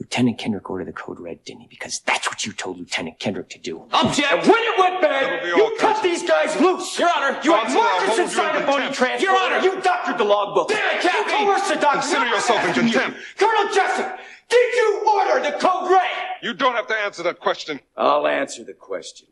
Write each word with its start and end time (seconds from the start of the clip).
Lieutenant 0.00 0.38
Kendrick 0.38 0.70
ordered 0.70 0.86
the 0.86 0.92
code 0.92 1.20
red, 1.20 1.44
didn't 1.44 1.60
he? 1.60 1.66
Because 1.66 2.00
that's 2.00 2.26
what 2.26 2.46
you 2.46 2.52
told 2.54 2.78
Lieutenant 2.78 3.18
Kendrick 3.18 3.50
to 3.50 3.58
do. 3.58 3.84
Object! 3.92 4.32
And 4.32 4.40
when 4.48 4.58
it 4.58 4.78
went 4.78 5.00
bad, 5.02 5.46
you 5.46 5.76
cut 5.78 6.02
these 6.02 6.22
guys 6.22 6.58
loose! 6.58 6.98
Your 6.98 7.10
Honor! 7.14 7.38
You 7.44 7.52
had 7.52 7.64
Counsel, 7.66 7.82
Marcus 7.82 8.18
inside 8.18 8.56
in 8.56 8.62
a 8.62 8.66
bony 8.66 8.86
contempt. 8.86 8.96
transport! 8.96 9.22
Your 9.22 9.36
Honor! 9.36 9.58
You 9.62 9.80
doctored 9.82 10.16
the 10.16 10.24
logbook! 10.24 10.68
Damn 10.68 10.96
it, 10.96 11.02
Captain! 11.02 11.38
You 11.38 11.46
coerced 11.46 11.68
the 11.68 11.74
doctor! 11.74 12.00
Consider 12.00 12.20
I'm 12.22 12.32
yourself 12.32 12.64
in 12.66 12.72
contempt. 12.72 13.18
Colonel 13.36 13.74
Jessup, 13.74 14.18
did 14.48 14.74
you 14.74 15.06
order 15.06 15.50
the 15.50 15.58
code 15.58 15.90
red? 15.90 16.08
You 16.42 16.54
don't 16.54 16.74
have 16.74 16.86
to 16.86 16.94
answer 16.94 17.22
that 17.24 17.38
question. 17.38 17.80
I'll 17.94 18.26
answer 18.26 18.64
the 18.64 18.72
question. 18.72 19.28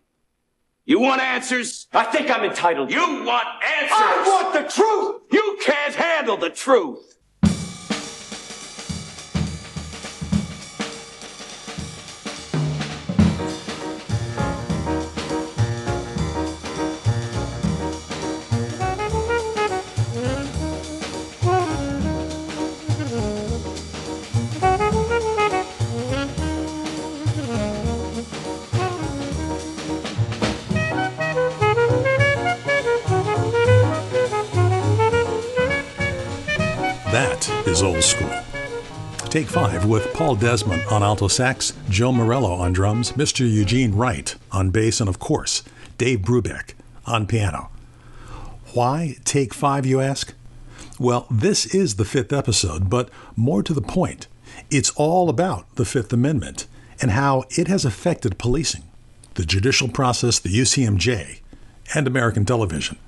You 0.84 1.00
want 1.00 1.22
answers? 1.22 1.86
I 1.94 2.04
think 2.04 2.30
I'm 2.30 2.44
entitled. 2.44 2.90
You 2.90 3.00
want 3.00 3.46
answers? 3.64 3.90
I 3.90 4.22
want 4.26 4.52
the 4.52 4.70
truth! 4.70 5.22
You 5.32 5.58
can't 5.62 5.94
handle 5.94 6.36
the 6.36 6.50
truth. 6.50 7.17
School. 38.08 38.30
Take 39.28 39.46
five 39.46 39.84
with 39.84 40.12
Paul 40.14 40.36
Desmond 40.36 40.82
on 40.90 41.02
alto 41.02 41.28
sax, 41.28 41.74
Joe 41.90 42.12
Morello 42.12 42.52
on 42.52 42.72
drums, 42.72 43.12
Mr. 43.12 43.40
Eugene 43.40 43.95
Wright 43.95 44.34
on 44.50 44.70
bass, 44.70 45.00
and 45.00 45.09
of 45.09 45.18
course, 45.18 45.62
Dave 45.98 46.20
Brubeck 46.20 46.73
on 47.06 47.26
piano. 47.26 47.70
Why 48.73 49.16
take 49.24 49.52
five, 49.52 49.84
you 49.84 50.00
ask? 50.00 50.32
Well, 50.98 51.26
this 51.30 51.66
is 51.74 51.96
the 51.96 52.04
fifth 52.04 52.32
episode, 52.32 52.88
but 52.88 53.10
more 53.37 53.62
to 53.62 53.74
the 53.74 53.82
point, 53.82 54.26
it's 54.70 54.90
all 54.96 55.28
about 55.28 55.76
the 55.76 55.84
Fifth 55.84 56.12
Amendment 56.12 56.66
and 57.00 57.10
how 57.10 57.45
it 57.50 57.68
has 57.68 57.84
affected 57.84 58.38
policing, 58.38 58.84
the 59.34 59.45
judicial 59.45 59.88
process, 59.88 60.38
the 60.38 60.48
UCMJ, 60.48 61.40
and 61.95 62.06
American 62.06 62.45
television. 62.45 62.98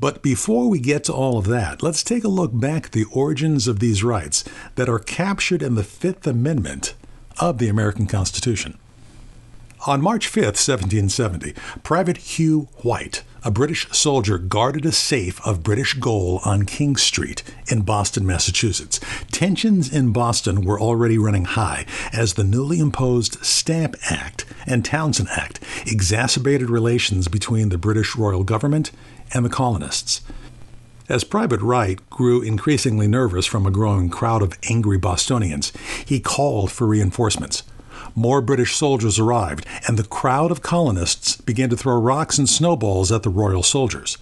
But 0.00 0.22
before 0.22 0.68
we 0.68 0.78
get 0.78 1.04
to 1.04 1.12
all 1.12 1.38
of 1.38 1.46
that, 1.46 1.82
let's 1.82 2.04
take 2.04 2.22
a 2.22 2.28
look 2.28 2.52
back 2.52 2.86
at 2.86 2.92
the 2.92 3.06
origins 3.12 3.66
of 3.66 3.80
these 3.80 4.04
rights 4.04 4.44
that 4.76 4.88
are 4.88 5.00
captured 5.00 5.62
in 5.62 5.74
the 5.74 5.82
Fifth 5.82 6.26
Amendment 6.26 6.94
of 7.40 7.58
the 7.58 7.68
American 7.68 8.06
Constitution. 8.06 8.78
On 9.86 10.00
March 10.00 10.26
5, 10.26 10.42
1770, 10.42 11.54
Private 11.82 12.16
Hugh 12.16 12.68
White, 12.78 13.22
a 13.44 13.50
British 13.50 13.88
soldier, 13.90 14.36
guarded 14.36 14.84
a 14.84 14.90
safe 14.92 15.40
of 15.46 15.62
British 15.62 15.94
gold 15.94 16.40
on 16.44 16.64
King 16.64 16.96
Street 16.96 17.44
in 17.68 17.82
Boston, 17.82 18.26
Massachusetts. 18.26 18.98
Tensions 19.30 19.92
in 19.92 20.12
Boston 20.12 20.64
were 20.64 20.80
already 20.80 21.16
running 21.16 21.44
high 21.44 21.86
as 22.12 22.34
the 22.34 22.42
newly 22.42 22.80
imposed 22.80 23.44
Stamp 23.44 23.94
Act 24.10 24.44
and 24.66 24.84
Townshend 24.84 25.28
Act 25.30 25.60
exacerbated 25.86 26.70
relations 26.70 27.28
between 27.28 27.68
the 27.68 27.78
British 27.78 28.16
royal 28.16 28.42
government 28.42 28.90
and 29.32 29.44
the 29.44 29.50
colonists. 29.50 30.20
As 31.08 31.24
Private 31.24 31.62
Wright 31.62 31.98
grew 32.10 32.42
increasingly 32.42 33.08
nervous 33.08 33.46
from 33.46 33.66
a 33.66 33.70
growing 33.70 34.10
crowd 34.10 34.42
of 34.42 34.58
angry 34.68 34.98
Bostonians, 34.98 35.72
he 36.04 36.20
called 36.20 36.70
for 36.70 36.86
reinforcements. 36.86 37.62
More 38.14 38.40
British 38.42 38.76
soldiers 38.76 39.18
arrived, 39.18 39.64
and 39.86 39.96
the 39.96 40.04
crowd 40.04 40.50
of 40.50 40.60
colonists 40.60 41.40
began 41.40 41.70
to 41.70 41.76
throw 41.76 41.98
rocks 41.98 42.36
and 42.36 42.48
snowballs 42.48 43.10
at 43.10 43.22
the 43.22 43.30
royal 43.30 43.62
soldiers. 43.62 44.18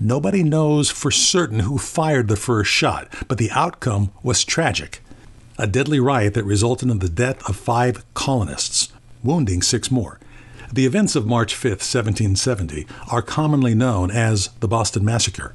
Nobody 0.00 0.42
knows 0.42 0.90
for 0.90 1.10
certain 1.10 1.60
who 1.60 1.78
fired 1.78 2.28
the 2.28 2.36
first 2.36 2.70
shot, 2.70 3.08
but 3.28 3.38
the 3.38 3.50
outcome 3.50 4.10
was 4.22 4.44
tragic. 4.44 5.02
A 5.58 5.66
deadly 5.66 5.98
riot 6.00 6.34
that 6.34 6.44
resulted 6.44 6.90
in 6.90 6.98
the 6.98 7.08
death 7.08 7.46
of 7.48 7.56
five 7.56 8.04
colonists, 8.14 8.92
wounding 9.22 9.62
six 9.62 9.90
more. 9.90 10.20
The 10.72 10.86
events 10.86 11.14
of 11.14 11.26
March 11.26 11.54
5, 11.54 11.70
1770, 11.70 12.86
are 13.10 13.22
commonly 13.22 13.74
known 13.74 14.10
as 14.10 14.48
the 14.60 14.66
Boston 14.66 15.04
Massacre. 15.04 15.54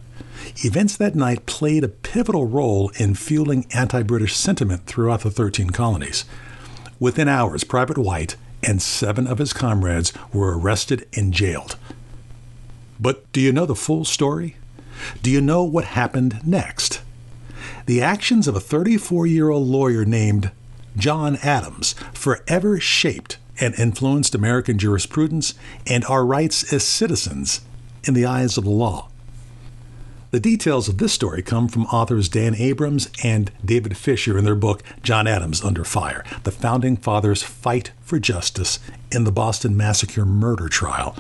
Events 0.64 0.96
that 0.98 1.16
night 1.16 1.46
played 1.46 1.84
a 1.84 1.90
pivotal 1.90 2.48
role 2.48 2.92
in 2.96 3.16
fueling 3.16 3.66
anti 3.74 4.04
British 4.04 4.36
sentiment 4.36 4.86
throughout 4.86 5.22
the 5.22 5.32
13 5.32 5.72
colonies. 5.72 6.24
Within 7.00 7.28
hours, 7.28 7.64
Private 7.64 7.98
White 7.98 8.38
and 8.64 8.82
seven 8.82 9.28
of 9.28 9.40
his 9.40 9.54
comrades 9.54 10.14
were 10.32 10.58
arrested 10.58 11.08
and 11.16 11.34
jailed. 11.34 11.78
But 13.00 13.30
do 13.34 13.42
you 13.42 13.52
know 13.52 13.66
the 13.66 13.76
full 13.76 14.06
story? 14.06 14.56
Do 15.22 15.30
you 15.30 15.42
know 15.42 15.64
what 15.64 15.86
happened 15.86 16.40
next? 16.46 17.02
The 17.86 18.02
actions 18.02 18.48
of 18.48 18.56
a 18.56 18.60
34 18.60 19.28
year 19.28 19.50
old 19.50 19.68
lawyer 19.68 20.06
named 20.06 20.52
John 20.96 21.38
Adams 21.38 21.94
forever 22.14 22.80
shaped 22.80 23.38
and 23.60 23.74
influenced 23.76 24.36
American 24.36 24.78
jurisprudence 24.78 25.54
and 25.86 26.06
our 26.06 26.26
rights 26.26 26.72
as 26.74 26.84
citizens 26.84 27.62
in 28.04 28.14
the 28.14 28.26
eyes 28.26 28.58
of 28.58 28.64
the 28.64 28.70
law. 28.70 29.10
The 30.32 30.40
details 30.40 30.88
of 30.88 30.98
this 30.98 31.12
story 31.12 31.42
come 31.42 31.68
from 31.68 31.86
authors 31.88 32.30
Dan 32.30 32.56
Abrams 32.56 33.10
and 33.22 33.52
David 33.66 33.98
Fisher 33.98 34.38
in 34.38 34.46
their 34.46 34.56
book 34.56 34.82
John 35.04 35.28
Adams 35.28 35.62
Under 35.62 35.84
Fire 35.84 36.24
The 36.44 36.52
Founding 36.52 36.96
Fathers 36.96 37.44
Fight 37.44 37.92
for 38.02 38.18
Justice 38.18 38.80
in 39.12 39.26
the 39.26 39.32
Boston 39.32 39.76
Massacre 39.76 40.26
Murder 40.26 40.70
Trial. 40.70 41.18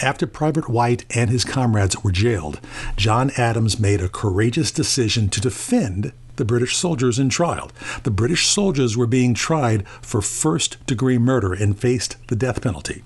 After 0.00 0.26
Private 0.26 0.70
White 0.70 1.04
and 1.14 1.28
his 1.28 1.44
comrades 1.44 2.02
were 2.02 2.12
jailed, 2.12 2.60
John 2.96 3.30
Adams 3.36 3.78
made 3.78 4.00
a 4.00 4.08
courageous 4.08 4.70
decision 4.72 5.28
to 5.28 5.40
defend 5.40 6.12
the 6.38 6.44
British 6.44 6.76
soldiers 6.76 7.18
in 7.18 7.28
trial. 7.28 7.70
The 8.04 8.10
British 8.10 8.48
soldiers 8.48 8.96
were 8.96 9.06
being 9.06 9.34
tried 9.34 9.86
for 10.00 10.22
first 10.22 10.84
degree 10.86 11.18
murder 11.18 11.52
and 11.52 11.78
faced 11.78 12.16
the 12.28 12.36
death 12.36 12.62
penalty. 12.62 13.04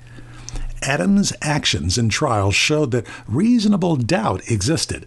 Adams' 0.83 1.33
actions 1.43 1.99
in 1.99 2.09
trial 2.09 2.53
showed 2.53 2.91
that 2.93 3.07
reasonable 3.27 3.97
doubt 3.97 4.49
existed. 4.51 5.07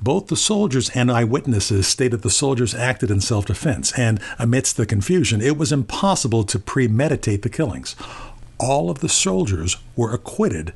Both 0.00 0.28
the 0.28 0.36
soldiers 0.36 0.90
and 0.90 1.10
eyewitnesses 1.10 1.88
stated 1.88 2.22
the 2.22 2.30
soldiers 2.30 2.74
acted 2.74 3.10
in 3.10 3.20
self 3.20 3.46
defense, 3.46 3.92
and 3.98 4.20
amidst 4.38 4.76
the 4.76 4.86
confusion, 4.86 5.40
it 5.40 5.56
was 5.56 5.72
impossible 5.72 6.44
to 6.44 6.58
premeditate 6.58 7.42
the 7.42 7.48
killings. 7.48 7.96
All 8.58 8.90
of 8.90 9.00
the 9.00 9.08
soldiers 9.08 9.76
were 9.96 10.12
acquitted 10.12 10.72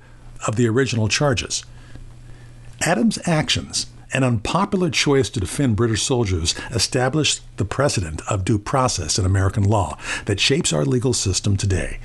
of 0.47 0.57
the 0.57 0.69
original 0.69 1.09
charges. 1.09 1.65
Adams' 2.81 3.19
actions, 3.27 3.87
an 4.13 4.25
unpopular 4.25 4.91
choice 4.91 5.31
to 5.31 5.41
defend 5.41 5.77
British 5.77 6.03
soldiers, 6.03 6.55
established 6.71 7.41
the 7.57 7.65
precedent 7.65 8.21
of 8.29 8.45
due 8.45 8.59
process 8.59 9.19
in 9.19 9.25
American 9.25 9.65
law 9.65 9.99
that 10.27 10.41
shapes 10.41 10.73
our 10.73 10.85
legal 10.85 11.13
system 11.13 11.57
today. 11.57 11.99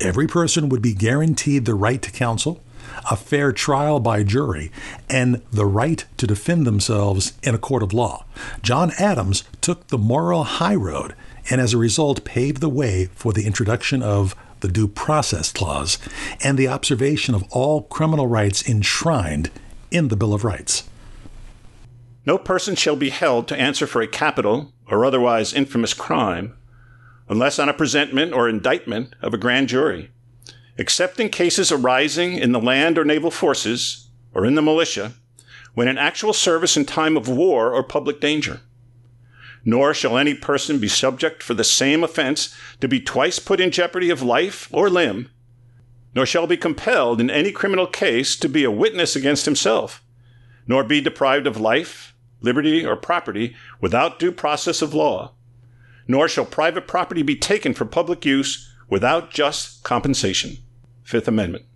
Every 0.00 0.26
person 0.26 0.68
would 0.68 0.82
be 0.82 0.94
guaranteed 0.94 1.64
the 1.64 1.74
right 1.74 2.00
to 2.02 2.10
counsel, 2.10 2.62
a 3.10 3.16
fair 3.16 3.52
trial 3.52 4.00
by 4.00 4.22
jury, 4.22 4.70
and 5.08 5.42
the 5.52 5.66
right 5.66 6.04
to 6.16 6.26
defend 6.26 6.66
themselves 6.66 7.32
in 7.42 7.54
a 7.54 7.58
court 7.58 7.82
of 7.82 7.92
law. 7.92 8.24
John 8.62 8.92
Adams 8.98 9.44
took 9.60 9.88
the 9.88 9.98
moral 9.98 10.44
high 10.44 10.74
road 10.74 11.14
and 11.50 11.60
as 11.60 11.72
a 11.72 11.78
result 11.78 12.24
paved 12.24 12.60
the 12.60 12.68
way 12.68 13.06
for 13.14 13.32
the 13.32 13.46
introduction 13.46 14.02
of 14.02 14.34
the 14.60 14.68
Due 14.68 14.88
Process 14.88 15.52
Clause 15.52 15.98
and 16.42 16.58
the 16.58 16.68
observation 16.68 17.34
of 17.34 17.44
all 17.50 17.82
criminal 17.82 18.26
rights 18.26 18.68
enshrined 18.68 19.50
in 19.90 20.08
the 20.08 20.16
Bill 20.16 20.34
of 20.34 20.44
Rights. 20.44 20.87
No 22.28 22.36
person 22.36 22.74
shall 22.74 22.94
be 22.94 23.08
held 23.08 23.48
to 23.48 23.58
answer 23.58 23.86
for 23.86 24.02
a 24.02 24.06
capital 24.06 24.74
or 24.86 25.02
otherwise 25.02 25.54
infamous 25.54 25.94
crime 25.94 26.54
unless 27.26 27.58
on 27.58 27.70
a 27.70 27.72
presentment 27.72 28.34
or 28.34 28.50
indictment 28.50 29.14
of 29.22 29.32
a 29.32 29.38
grand 29.38 29.70
jury, 29.70 30.10
except 30.76 31.18
in 31.18 31.30
cases 31.30 31.72
arising 31.72 32.34
in 32.34 32.52
the 32.52 32.60
land 32.60 32.98
or 32.98 33.04
naval 33.06 33.30
forces 33.30 34.10
or 34.34 34.44
in 34.44 34.56
the 34.56 34.60
militia, 34.60 35.14
when 35.72 35.88
in 35.88 35.96
actual 35.96 36.34
service 36.34 36.76
in 36.76 36.84
time 36.84 37.16
of 37.16 37.30
war 37.30 37.72
or 37.72 37.82
public 37.82 38.20
danger. 38.20 38.60
Nor 39.64 39.94
shall 39.94 40.18
any 40.18 40.34
person 40.34 40.78
be 40.78 40.86
subject 40.86 41.42
for 41.42 41.54
the 41.54 41.64
same 41.64 42.04
offense 42.04 42.54
to 42.82 42.88
be 42.88 43.00
twice 43.00 43.38
put 43.38 43.58
in 43.58 43.70
jeopardy 43.70 44.10
of 44.10 44.20
life 44.20 44.68
or 44.70 44.90
limb, 44.90 45.30
nor 46.14 46.26
shall 46.26 46.46
be 46.46 46.58
compelled 46.58 47.22
in 47.22 47.30
any 47.30 47.52
criminal 47.52 47.86
case 47.86 48.36
to 48.36 48.50
be 48.50 48.64
a 48.64 48.70
witness 48.70 49.16
against 49.16 49.46
himself, 49.46 50.04
nor 50.66 50.84
be 50.84 51.00
deprived 51.00 51.46
of 51.46 51.58
life, 51.58 52.14
liberty, 52.40 52.84
or 52.84 52.96
property 52.96 53.54
without 53.80 54.18
due 54.18 54.32
process 54.32 54.82
of 54.82 54.94
law 54.94 55.32
nor 56.08 56.26
shall 56.26 56.46
private 56.46 56.88
property 56.88 57.22
be 57.22 57.36
taken 57.36 57.74
for 57.74 57.84
public 57.84 58.24
use 58.24 58.74
without 58.88 59.30
just 59.30 59.84
compensation. 59.84 60.56
Fifth 61.04 61.28
Amendment. 61.28 61.66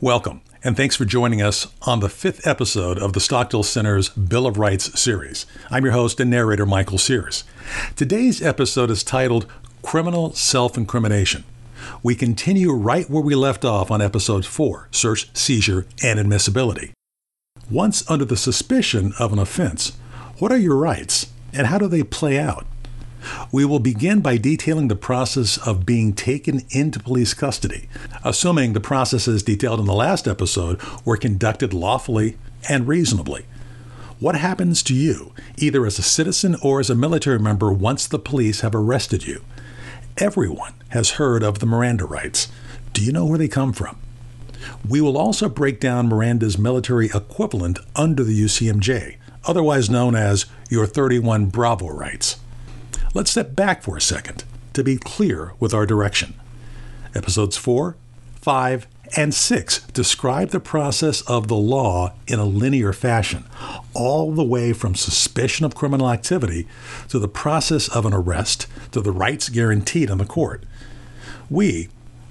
Welcome, 0.00 0.42
and 0.62 0.76
thanks 0.76 0.96
for 0.96 1.04
joining 1.04 1.40
us 1.40 1.68
on 1.82 2.00
the 2.00 2.08
fifth 2.08 2.46
episode 2.46 2.98
of 2.98 3.12
the 3.12 3.20
Stockdale 3.20 3.62
Center's 3.62 4.08
Bill 4.10 4.46
of 4.46 4.58
Rights 4.58 5.00
series. 5.00 5.46
I'm 5.70 5.84
your 5.84 5.94
host 5.94 6.20
and 6.20 6.30
narrator, 6.30 6.66
Michael 6.66 6.98
Sears. 6.98 7.44
Today's 7.96 8.42
episode 8.42 8.90
is 8.90 9.04
titled 9.04 9.46
Criminal 9.82 10.34
Self 10.34 10.76
Incrimination. 10.76 11.44
We 12.02 12.14
continue 12.14 12.72
right 12.72 13.08
where 13.08 13.22
we 13.22 13.34
left 13.34 13.64
off 13.64 13.90
on 13.90 14.02
episode 14.02 14.44
4 14.44 14.88
Search, 14.90 15.34
Seizure, 15.36 15.86
and 16.02 16.18
Admissibility. 16.18 16.93
Once 17.70 18.08
under 18.10 18.24
the 18.24 18.36
suspicion 18.36 19.12
of 19.18 19.32
an 19.32 19.38
offense, 19.38 19.96
what 20.38 20.52
are 20.52 20.58
your 20.58 20.76
rights 20.76 21.32
and 21.52 21.68
how 21.68 21.78
do 21.78 21.88
they 21.88 22.02
play 22.02 22.38
out? 22.38 22.66
We 23.50 23.64
will 23.64 23.78
begin 23.78 24.20
by 24.20 24.36
detailing 24.36 24.88
the 24.88 24.96
process 24.96 25.56
of 25.66 25.86
being 25.86 26.12
taken 26.12 26.62
into 26.70 26.98
police 27.00 27.32
custody, 27.32 27.88
assuming 28.22 28.72
the 28.72 28.80
processes 28.80 29.42
detailed 29.42 29.80
in 29.80 29.86
the 29.86 29.94
last 29.94 30.28
episode 30.28 30.78
were 31.06 31.16
conducted 31.16 31.72
lawfully 31.72 32.36
and 32.68 32.86
reasonably. 32.86 33.46
What 34.20 34.36
happens 34.36 34.82
to 34.84 34.94
you, 34.94 35.32
either 35.56 35.86
as 35.86 35.98
a 35.98 36.02
citizen 36.02 36.56
or 36.62 36.80
as 36.80 36.90
a 36.90 36.94
military 36.94 37.38
member, 37.38 37.72
once 37.72 38.06
the 38.06 38.18
police 38.18 38.60
have 38.60 38.74
arrested 38.74 39.26
you? 39.26 39.42
Everyone 40.18 40.74
has 40.88 41.12
heard 41.12 41.42
of 41.42 41.58
the 41.58 41.66
Miranda 41.66 42.04
rights. 42.04 42.48
Do 42.92 43.02
you 43.02 43.10
know 43.10 43.24
where 43.24 43.38
they 43.38 43.48
come 43.48 43.72
from? 43.72 43.98
We 44.88 45.00
will 45.00 45.18
also 45.18 45.48
break 45.48 45.80
down 45.80 46.08
Miranda's 46.08 46.58
military 46.58 47.06
equivalent 47.06 47.78
under 47.96 48.24
the 48.24 48.44
UCMJ, 48.44 49.16
otherwise 49.44 49.90
known 49.90 50.14
as 50.14 50.46
your 50.70 50.86
31 50.86 51.46
Bravo 51.46 51.88
rights. 51.88 52.38
Let's 53.14 53.30
step 53.30 53.54
back 53.54 53.82
for 53.82 53.96
a 53.96 54.00
second 54.00 54.44
to 54.72 54.82
be 54.82 54.96
clear 54.96 55.52
with 55.60 55.72
our 55.72 55.86
direction. 55.86 56.34
Episodes 57.14 57.56
4, 57.56 57.96
5, 58.40 58.86
and 59.16 59.34
6 59.34 59.80
describe 59.92 60.50
the 60.50 60.60
process 60.60 61.20
of 61.22 61.48
the 61.48 61.56
law 61.56 62.12
in 62.26 62.38
a 62.38 62.44
linear 62.44 62.92
fashion, 62.92 63.44
all 63.92 64.32
the 64.32 64.42
way 64.42 64.72
from 64.72 64.94
suspicion 64.94 65.64
of 65.64 65.74
criminal 65.74 66.10
activity 66.10 66.66
to 67.08 67.18
the 67.18 67.28
process 67.28 67.88
of 67.88 68.04
an 68.06 68.12
arrest 68.12 68.66
to 68.92 69.00
the 69.00 69.12
rights 69.12 69.48
guaranteed 69.48 70.10
in 70.10 70.18
the 70.18 70.24
court. 70.24 70.64
We, 71.48 71.88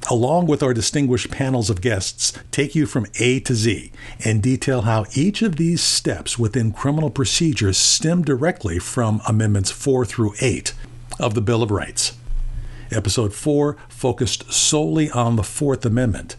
along 0.09 0.47
with 0.47 0.63
our 0.63 0.73
distinguished 0.73 1.31
panels 1.31 1.69
of 1.69 1.81
guests, 1.81 2.33
take 2.51 2.75
you 2.75 2.85
from 2.85 3.07
A 3.19 3.39
to 3.41 3.55
Z 3.55 3.91
and 4.23 4.41
detail 4.41 4.81
how 4.81 5.05
each 5.13 5.41
of 5.41 5.55
these 5.55 5.81
steps 5.81 6.37
within 6.37 6.71
criminal 6.71 7.09
procedures 7.09 7.77
stem 7.77 8.21
directly 8.21 8.79
from 8.79 9.21
Amendments 9.27 9.71
4 9.71 10.05
through 10.05 10.33
8 10.41 10.73
of 11.19 11.33
the 11.33 11.41
Bill 11.41 11.63
of 11.63 11.71
Rights. 11.71 12.17
Episode 12.91 13.33
4 13.33 13.77
focused 13.87 14.51
solely 14.51 15.09
on 15.09 15.35
the 15.35 15.43
Fourth 15.43 15.85
Amendment. 15.85 16.35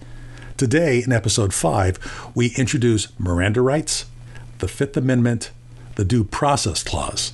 Today, 0.57 1.03
in 1.03 1.13
Episode 1.13 1.53
5, 1.53 2.31
we 2.35 2.55
introduce 2.57 3.09
Miranda 3.19 3.61
rights, 3.61 4.07
the 4.59 4.69
Fifth 4.69 4.97
Amendment, 4.97 5.51
the 5.97 6.05
Due 6.05 6.23
Process 6.23 6.83
Clause. 6.83 7.33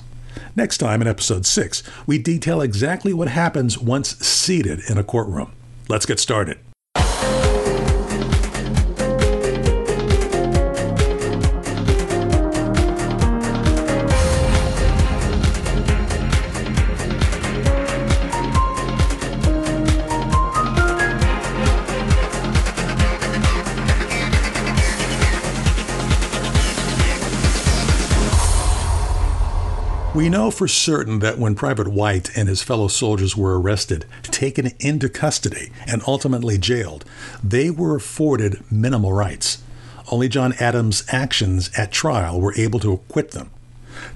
Next 0.55 0.79
time, 0.79 1.01
in 1.01 1.07
Episode 1.07 1.45
6, 1.45 1.83
we 2.07 2.17
detail 2.17 2.61
exactly 2.61 3.13
what 3.13 3.27
happens 3.27 3.77
once 3.77 4.17
seated 4.19 4.81
in 4.89 4.97
a 4.97 5.03
courtroom. 5.03 5.51
Let's 5.91 6.05
get 6.05 6.21
started. 6.21 6.70
We 30.21 30.29
know 30.29 30.51
for 30.51 30.67
certain 30.67 31.17
that 31.21 31.39
when 31.39 31.55
Private 31.55 31.87
White 31.87 32.37
and 32.37 32.47
his 32.47 32.61
fellow 32.61 32.87
soldiers 32.87 33.35
were 33.35 33.59
arrested, 33.59 34.05
taken 34.21 34.69
into 34.79 35.09
custody, 35.09 35.71
and 35.87 36.03
ultimately 36.05 36.59
jailed, 36.59 37.05
they 37.43 37.71
were 37.71 37.95
afforded 37.95 38.63
minimal 38.71 39.13
rights. 39.13 39.63
Only 40.11 40.29
John 40.29 40.53
Adams' 40.59 41.03
actions 41.09 41.71
at 41.75 41.91
trial 41.91 42.39
were 42.39 42.53
able 42.53 42.79
to 42.81 42.93
acquit 42.93 43.31
them. 43.31 43.49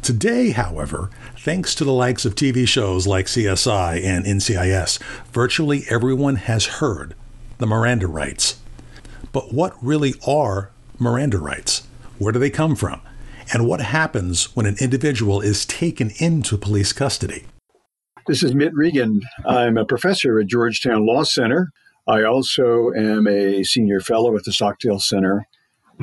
Today, 0.03 0.51
however, 0.51 1.09
thanks 1.39 1.73
to 1.73 1.83
the 1.83 1.91
likes 1.91 2.23
of 2.23 2.35
TV 2.35 2.67
shows 2.67 3.07
like 3.07 3.25
CSI 3.25 4.03
and 4.03 4.25
NCIS, 4.25 5.01
virtually 5.31 5.85
everyone 5.89 6.35
has 6.35 6.67
heard 6.67 7.15
the 7.57 7.65
Miranda 7.65 8.05
rights. 8.05 8.59
But 9.31 9.55
what 9.55 9.73
really 9.83 10.13
are 10.27 10.69
Miranda 10.99 11.39
rights? 11.39 11.87
Where 12.19 12.31
do 12.31 12.37
they 12.37 12.51
come 12.51 12.75
from? 12.75 13.01
And 13.53 13.67
what 13.67 13.81
happens 13.81 14.55
when 14.55 14.65
an 14.65 14.75
individual 14.79 15.41
is 15.41 15.65
taken 15.65 16.11
into 16.17 16.57
police 16.57 16.93
custody. 16.93 17.45
This 18.27 18.41
is 18.41 18.55
Mitt 18.55 18.73
Regan. 18.73 19.21
I'm 19.45 19.77
a 19.77 19.85
professor 19.85 20.39
at 20.39 20.47
Georgetown 20.47 21.05
Law 21.05 21.23
Center. 21.23 21.71
I 22.07 22.23
also 22.23 22.91
am 22.91 23.27
a 23.27 23.63
senior 23.63 23.99
fellow 23.99 24.35
at 24.35 24.43
the 24.43 24.51
Stockdale 24.51 24.99
Center 24.99 25.47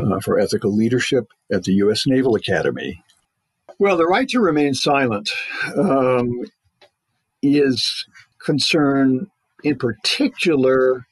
uh, 0.01 0.21
for 0.21 0.39
Ethical 0.39 0.75
Leadership 0.75 1.27
at 1.51 1.65
the 1.65 1.73
U.S. 1.75 2.07
Naval 2.07 2.35
Academy. 2.35 3.03
Well, 3.79 3.97
the 3.97 4.07
right 4.07 4.29
to 4.29 4.41
remain 4.41 4.75
silent 4.75 5.31
um, 5.77 6.45
is 7.43 8.07
concerned 8.39 9.27
in 9.65 9.77
particular 9.77 11.07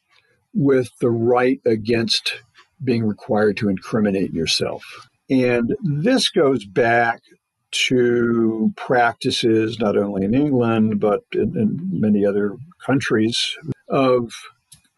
with 0.55 0.91
the 1.01 1.11
right 1.11 1.61
against 1.67 2.35
being 2.83 3.07
required 3.07 3.57
to 3.59 3.69
incriminate 3.69 4.33
yourself. 4.33 5.10
And 5.31 5.77
this 5.83 6.29
goes 6.29 6.65
back 6.65 7.23
to 7.71 8.73
practices 8.77 9.79
not 9.79 9.97
only 9.97 10.25
in 10.25 10.35
England, 10.35 11.01
but 11.01 11.21
in, 11.33 11.57
in, 11.57 11.79
many 11.93 12.27
other 12.27 12.57
countries 12.85 13.57
of 13.89 14.33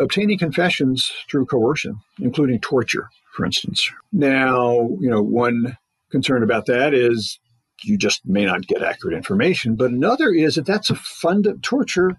obtaining 0.01 0.39
confessions 0.39 1.13
through 1.31 1.47
coercion, 1.47 2.01
including 2.19 2.59
torture, 2.61 3.09
for 3.35 3.45
instance. 3.45 3.91
Now, 4.11 4.89
you 5.01 5.11
know, 5.11 5.23
one 5.23 5.77
concern 6.11 6.43
about 6.43 6.67
that 6.67 6.95
is 6.95 7.39
you 7.83 7.99
just 7.99 8.25
may 8.27 8.47
not 8.47 8.67
get 8.67 8.83
accurate 8.83 9.17
information, 9.17 9.77
but 9.77 9.91
another 9.91 10.31
is 10.31 10.55
that 10.55 10.67
that's 10.67 10.91
a 10.91 10.95
fund 10.95 11.47
of 11.47 11.61
torture 11.61 12.19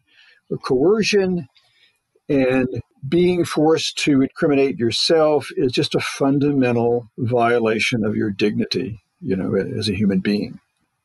or 0.50 0.58
coercion 0.58 1.48
and 2.30 2.68
being 3.08 3.46
forced 3.46 3.98
to 4.00 4.22
incriminate 4.22 4.78
yourself 4.78 5.50
is 5.58 5.72
just 5.72 5.96
a 5.96 6.00
fundamental 6.00 7.10
violation 7.18 8.06
of 8.06 8.16
your 8.16 8.30
dignity, 8.30 9.02
you 9.22 9.36
know, 9.36 9.56
as 9.56 9.90
a 9.90 9.96
human 9.96 10.20
being. 10.20 10.60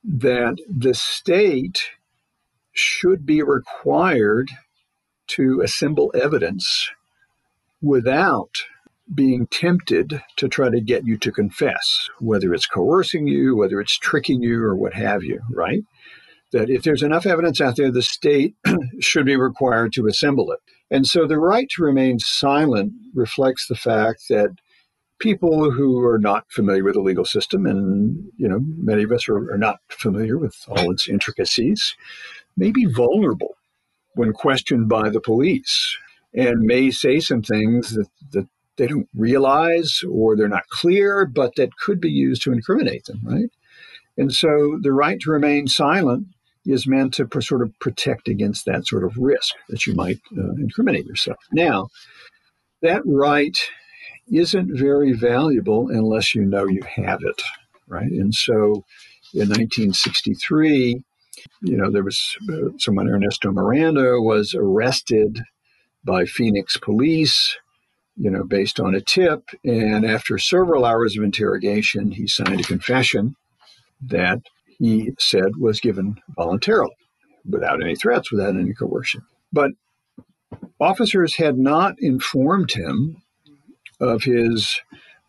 That 0.04 0.58
the 0.68 0.94
state 0.94 1.90
should 2.72 3.26
be 3.26 3.42
required 3.42 4.50
to 5.28 5.60
assemble 5.60 6.12
evidence 6.14 6.90
without 7.82 8.50
being 9.12 9.46
tempted 9.46 10.22
to 10.36 10.48
try 10.48 10.70
to 10.70 10.80
get 10.80 11.04
you 11.04 11.16
to 11.18 11.32
confess, 11.32 12.08
whether 12.20 12.52
it's 12.54 12.66
coercing 12.66 13.26
you, 13.26 13.56
whether 13.56 13.80
it's 13.80 13.98
tricking 13.98 14.42
you, 14.42 14.62
or 14.62 14.76
what 14.76 14.94
have 14.94 15.24
you, 15.24 15.40
right? 15.50 15.82
That 16.52 16.70
if 16.70 16.82
there's 16.82 17.02
enough 17.02 17.26
evidence 17.26 17.60
out 17.60 17.76
there, 17.76 17.90
the 17.90 18.02
state 18.02 18.54
should 19.00 19.26
be 19.26 19.36
required 19.36 19.92
to 19.94 20.06
assemble 20.06 20.50
it. 20.52 20.60
And 20.90 21.06
so 21.06 21.26
the 21.26 21.38
right 21.38 21.68
to 21.76 21.82
remain 21.82 22.18
silent 22.18 22.92
reflects 23.14 23.66
the 23.66 23.76
fact 23.76 24.22
that 24.30 24.56
people 25.18 25.70
who 25.70 26.02
are 26.04 26.18
not 26.18 26.50
familiar 26.50 26.84
with 26.84 26.94
the 26.94 27.00
legal 27.00 27.24
system, 27.24 27.66
and 27.66 28.30
you 28.36 28.48
know, 28.48 28.60
many 28.62 29.02
of 29.02 29.12
us 29.12 29.28
are, 29.28 29.52
are 29.52 29.58
not 29.58 29.80
familiar 29.88 30.38
with 30.38 30.56
all 30.68 30.90
its 30.90 31.08
intricacies, 31.08 31.94
may 32.56 32.70
be 32.70 32.86
vulnerable 32.86 33.56
when 34.14 34.32
questioned 34.32 34.88
by 34.88 35.10
the 35.10 35.20
police 35.20 35.96
and 36.34 36.60
may 36.60 36.90
say 36.90 37.20
some 37.20 37.42
things 37.42 37.94
that, 37.94 38.08
that 38.32 38.48
they 38.76 38.86
don't 38.86 39.08
realize 39.14 40.00
or 40.10 40.36
they're 40.36 40.48
not 40.48 40.68
clear, 40.68 41.26
but 41.26 41.54
that 41.56 41.76
could 41.76 42.00
be 42.00 42.10
used 42.10 42.42
to 42.42 42.52
incriminate 42.52 43.04
them, 43.04 43.20
right? 43.24 43.50
And 44.16 44.32
so 44.32 44.78
the 44.80 44.92
right 44.92 45.18
to 45.20 45.30
remain 45.30 45.68
silent 45.68 46.26
is 46.68 46.86
meant 46.86 47.14
to 47.14 47.26
sort 47.40 47.62
of 47.62 47.76
protect 47.80 48.28
against 48.28 48.66
that 48.66 48.86
sort 48.86 49.02
of 49.02 49.16
risk 49.16 49.54
that 49.70 49.86
you 49.86 49.94
might 49.94 50.20
uh, 50.36 50.52
incriminate 50.58 51.06
yourself. 51.06 51.38
Now, 51.50 51.88
that 52.82 53.02
right 53.06 53.58
isn't 54.30 54.78
very 54.78 55.12
valuable 55.12 55.88
unless 55.88 56.34
you 56.34 56.42
know 56.42 56.66
you 56.66 56.82
have 56.82 57.20
it, 57.22 57.42
right? 57.88 58.10
And 58.10 58.34
so 58.34 58.84
in 59.32 59.48
1963, 59.48 61.02
you 61.62 61.76
know, 61.76 61.90
there 61.90 62.04
was 62.04 62.36
uh, 62.52 62.76
someone, 62.78 63.08
Ernesto 63.08 63.50
Miranda, 63.50 64.20
was 64.20 64.54
arrested 64.54 65.40
by 66.04 66.26
Phoenix 66.26 66.76
police, 66.76 67.56
you 68.16 68.30
know, 68.30 68.44
based 68.44 68.78
on 68.78 68.94
a 68.94 69.00
tip. 69.00 69.48
And 69.64 70.04
after 70.04 70.36
several 70.36 70.84
hours 70.84 71.16
of 71.16 71.24
interrogation, 71.24 72.10
he 72.10 72.26
signed 72.26 72.60
a 72.60 72.64
confession 72.64 73.36
that 74.02 74.40
he 74.78 75.12
said 75.18 75.56
was 75.58 75.80
given 75.80 76.20
voluntarily, 76.36 76.94
without 77.44 77.82
any 77.82 77.96
threats, 77.96 78.30
without 78.30 78.56
any 78.56 78.72
coercion. 78.74 79.22
But 79.52 79.72
officers 80.80 81.36
had 81.36 81.58
not 81.58 81.94
informed 81.98 82.72
him 82.72 83.22
of 84.00 84.22
his 84.22 84.80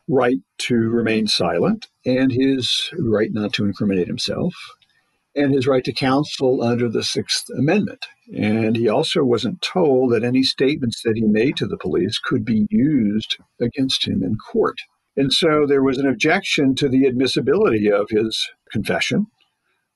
right 0.07 0.39
to 0.57 0.75
remain 0.75 1.27
silent 1.27 1.87
and 2.05 2.31
his 2.31 2.91
right 2.97 3.31
not 3.31 3.53
to 3.53 3.65
incriminate 3.65 4.07
himself 4.07 4.53
and 5.35 5.53
his 5.53 5.67
right 5.67 5.83
to 5.83 5.93
counsel 5.93 6.63
under 6.63 6.89
the 6.89 7.03
Sixth 7.03 7.45
Amendment. 7.57 8.07
And 8.35 8.75
he 8.75 8.89
also 8.89 9.23
wasn't 9.23 9.61
told 9.61 10.11
that 10.11 10.23
any 10.23 10.43
statements 10.43 11.01
that 11.03 11.15
he 11.15 11.23
made 11.23 11.55
to 11.57 11.67
the 11.67 11.77
police 11.77 12.19
could 12.19 12.43
be 12.43 12.67
used 12.69 13.37
against 13.61 14.07
him 14.07 14.23
in 14.23 14.37
court. 14.37 14.77
And 15.15 15.31
so 15.31 15.65
there 15.67 15.83
was 15.83 15.97
an 15.97 16.07
objection 16.07 16.75
to 16.75 16.89
the 16.89 17.05
admissibility 17.05 17.91
of 17.91 18.09
his 18.09 18.49
confession 18.71 19.27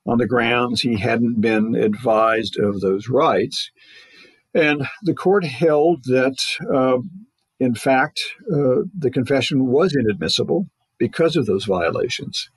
on 0.06 0.18
the 0.18 0.26
grounds 0.26 0.80
he 0.80 0.98
hadn't 0.98 1.40
been 1.40 1.74
advised 1.74 2.58
of 2.58 2.80
those 2.80 3.08
rights. 3.08 3.70
And 4.54 4.86
the 5.02 5.14
court 5.14 5.44
held 5.44 6.04
that, 6.04 6.36
uh, 6.72 6.98
in 7.58 7.74
fact, 7.74 8.20
uh, 8.52 8.86
the 8.96 9.10
confession 9.12 9.66
was 9.66 9.94
inadmissible 9.94 10.68
because 10.98 11.36
of 11.36 11.46
those 11.46 11.64
violations. 11.64 12.50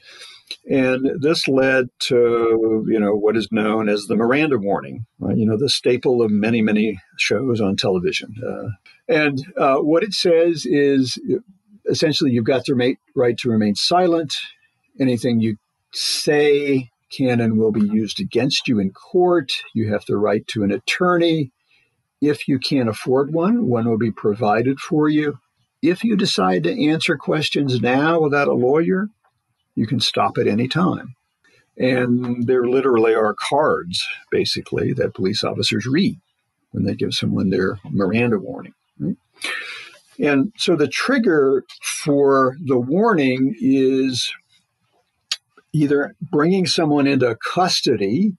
And 0.69 1.21
this 1.21 1.47
led 1.47 1.87
to, 1.99 2.85
you 2.87 2.99
know, 2.99 3.13
what 3.13 3.35
is 3.35 3.49
known 3.51 3.89
as 3.89 4.05
the 4.05 4.15
Miranda 4.15 4.57
warning, 4.57 5.05
right? 5.19 5.35
you 5.35 5.45
know, 5.45 5.57
the 5.57 5.69
staple 5.69 6.21
of 6.21 6.31
many, 6.31 6.61
many 6.61 7.01
shows 7.17 7.59
on 7.59 7.75
television. 7.75 8.33
Uh, 8.45 8.69
and 9.09 9.39
uh, 9.57 9.77
what 9.77 10.03
it 10.03 10.13
says 10.13 10.65
is 10.65 11.19
essentially 11.89 12.31
you've 12.31 12.45
got 12.45 12.65
the 12.65 12.95
right 13.15 13.37
to 13.39 13.49
remain 13.49 13.75
silent. 13.75 14.33
Anything 14.99 15.39
you 15.39 15.57
say 15.93 16.89
can 17.09 17.39
and 17.39 17.57
will 17.57 17.71
be 17.71 17.85
used 17.85 18.19
against 18.19 18.67
you 18.67 18.79
in 18.79 18.91
court. 18.91 19.51
You 19.73 19.91
have 19.91 20.05
the 20.05 20.17
right 20.17 20.45
to 20.47 20.63
an 20.63 20.71
attorney. 20.71 21.51
If 22.21 22.47
you 22.47 22.59
can't 22.59 22.89
afford 22.89 23.33
one, 23.33 23.67
one 23.67 23.87
will 23.87 23.97
be 23.97 24.11
provided 24.11 24.79
for 24.79 25.07
you. 25.07 25.39
If 25.81 26.03
you 26.03 26.15
decide 26.15 26.63
to 26.63 26.87
answer 26.89 27.15
questions 27.17 27.79
now 27.81 28.19
without 28.19 28.47
a 28.47 28.53
lawyer, 28.53 29.09
you 29.75 29.85
can 29.85 29.99
stop 29.99 30.37
at 30.37 30.47
any 30.47 30.67
time. 30.67 31.15
And 31.77 32.47
there 32.47 32.65
literally 32.65 33.13
are 33.13 33.35
cards, 33.35 34.07
basically, 34.31 34.93
that 34.93 35.13
police 35.13 35.43
officers 35.43 35.85
read 35.85 36.19
when 36.71 36.85
they 36.85 36.95
give 36.95 37.13
someone 37.13 37.51
their 37.51 37.77
Miranda 37.89 38.39
warning. 38.39 38.73
Right? 38.99 39.15
And 40.19 40.51
so 40.57 40.75
the 40.75 40.87
trigger 40.87 41.63
for 41.83 42.57
the 42.65 42.79
warning 42.79 43.55
is 43.59 44.31
either 45.77 46.15
bringing 46.21 46.65
someone 46.65 47.07
into 47.07 47.37
custody 47.53 48.33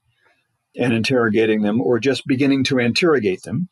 and 0.75 0.93
interrogating 0.93 1.61
them 1.61 1.81
or 1.81 1.99
just 1.99 2.27
beginning 2.27 2.63
to 2.65 2.79
interrogate 2.79 3.43
them 3.43 3.69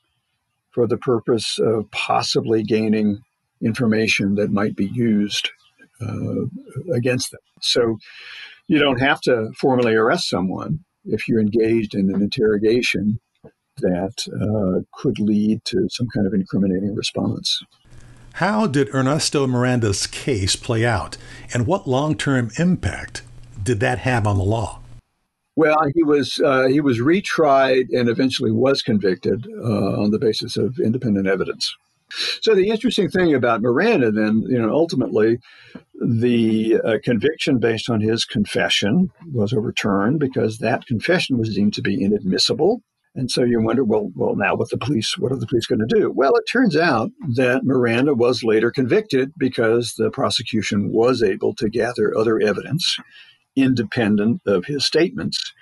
for 0.71 0.87
the 0.87 0.97
purpose 0.97 1.59
of 1.59 1.89
possibly 1.91 2.63
gaining 2.63 3.21
information 3.61 4.35
that 4.35 4.51
might 4.51 4.75
be 4.75 4.87
used 4.87 5.49
uh, 6.01 6.45
against 6.93 7.31
them. 7.31 7.41
So 7.61 7.97
you 8.67 8.79
don't 8.79 9.01
have 9.01 9.19
to 9.21 9.51
formally 9.59 9.95
arrest 9.95 10.29
someone 10.29 10.79
if 11.05 11.27
you're 11.27 11.41
engaged 11.41 11.95
in 11.95 12.13
an 12.13 12.21
interrogation 12.21 13.19
that 13.77 14.15
uh, 14.27 14.81
could 14.93 15.19
lead 15.19 15.63
to 15.65 15.87
some 15.89 16.07
kind 16.13 16.27
of 16.27 16.33
incriminating 16.33 16.95
response. 16.95 17.61
How 18.33 18.67
did 18.67 18.93
Ernesto 18.93 19.47
Miranda's 19.47 20.05
case 20.05 20.55
play 20.55 20.85
out, 20.85 21.17
and 21.53 21.65
what 21.65 21.87
long 21.87 22.15
term 22.15 22.51
impact 22.59 23.23
did 23.67 23.81
that 23.81 23.99
have 23.99 24.25
on 24.25 24.37
the 24.37 24.43
law? 24.43 24.79
Well, 25.55 25.77
he 25.93 26.03
was 26.03 26.39
uh, 26.43 26.67
he 26.67 26.81
was 26.81 26.99
retried 26.99 27.87
and 27.91 28.09
eventually 28.09 28.51
was 28.51 28.81
convicted 28.81 29.45
uh, 29.59 30.01
on 30.01 30.11
the 30.11 30.19
basis 30.19 30.55
of 30.55 30.79
independent 30.79 31.27
evidence. 31.27 31.75
So 32.41 32.55
the 32.55 32.69
interesting 32.69 33.09
thing 33.09 33.33
about 33.33 33.61
Miranda, 33.61 34.11
then, 34.11 34.43
you 34.47 34.61
know, 34.61 34.71
ultimately, 34.71 35.39
the 36.01 36.79
uh, 36.85 36.97
conviction 37.03 37.59
based 37.59 37.89
on 37.89 37.99
his 37.99 38.23
confession 38.23 39.09
was 39.33 39.51
overturned 39.51 40.19
because 40.19 40.59
that 40.59 40.85
confession 40.85 41.37
was 41.37 41.53
deemed 41.53 41.73
to 41.73 41.81
be 41.81 42.01
inadmissible. 42.01 42.81
And 43.15 43.29
so 43.29 43.43
you 43.43 43.59
wonder, 43.61 43.83
well, 43.83 44.09
well, 44.15 44.35
now 44.35 44.55
what 44.55 44.69
the 44.69 44.77
police, 44.77 45.17
what 45.17 45.33
are 45.33 45.37
the 45.37 45.47
police 45.47 45.65
going 45.65 45.85
to 45.85 45.99
do? 45.99 46.11
Well, 46.11 46.35
it 46.35 46.45
turns 46.49 46.77
out 46.77 47.09
that 47.35 47.65
Miranda 47.65 48.13
was 48.13 48.43
later 48.43 48.71
convicted 48.71 49.33
because 49.37 49.95
the 49.97 50.11
prosecution 50.11 50.93
was 50.93 51.21
able 51.23 51.55
to 51.55 51.67
gather 51.67 52.15
other 52.15 52.39
evidence 52.39 52.95
independent 53.57 54.41
of 54.45 54.65
his 54.65 54.85
statements 54.85 55.53